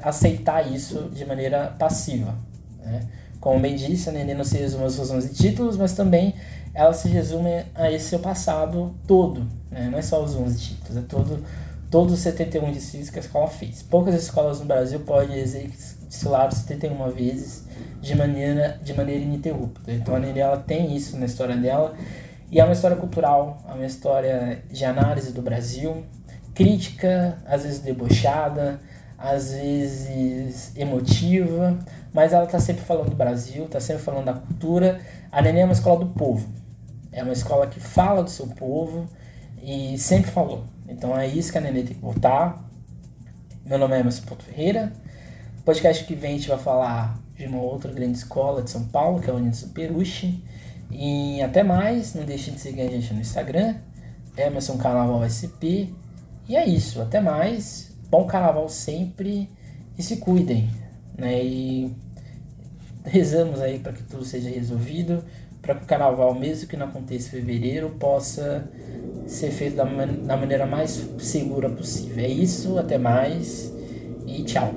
[0.05, 2.33] aceitar isso de maneira passiva.
[2.81, 3.09] Né?
[3.41, 6.33] Como bem disse, a Nenê não se resume aos seus 11 títulos, mas também
[6.72, 9.49] ela se resume a esse seu passado todo.
[9.68, 9.89] Né?
[9.91, 11.43] Não é só os 11 títulos, é todo
[11.91, 13.83] todos os 71 desfiles que a escola fez.
[13.83, 17.65] Poucas escolas no Brasil podem desfilar 71 vezes
[18.01, 19.93] de maneira, de maneira ininterrupta.
[19.93, 21.95] Então a Nenê ela tem isso na história dela.
[22.51, 26.05] E é uma história cultural, é uma história de análise do Brasil,
[26.55, 28.81] crítica, às vezes debochada,
[29.18, 31.77] às vezes emotiva,
[32.12, 35.01] mas ela está sempre falando do Brasil, está sempre falando da cultura.
[35.33, 36.49] A Nenê é uma escola do povo,
[37.11, 39.09] é uma escola que fala do seu povo
[39.61, 40.64] e sempre falou.
[40.89, 42.64] Então é isso que a Nenê tem que voltar.
[43.64, 44.93] Meu nome é Emerson Ponto Ferreira.
[45.64, 49.20] podcast que vem a gente vai falar de uma outra grande escola de São Paulo,
[49.20, 50.43] que é a Unidos do Peruche.
[50.91, 53.76] E até mais, não deixe de seguir a gente no Instagram,
[54.37, 55.93] Emerson Carnaval SP.
[56.49, 57.93] E é isso, até mais.
[58.09, 59.51] Bom carnaval sempre
[59.99, 60.70] e se cuidem.
[61.18, 61.45] Né?
[61.45, 61.97] E
[63.05, 65.24] rezamos aí para que tudo seja resolvido,
[65.61, 68.64] para que o carnaval, mesmo que não aconteça em fevereiro, possa
[69.26, 72.24] ser feito da, man da maneira mais segura possível.
[72.24, 73.72] É isso, até mais
[74.24, 74.72] e tchau.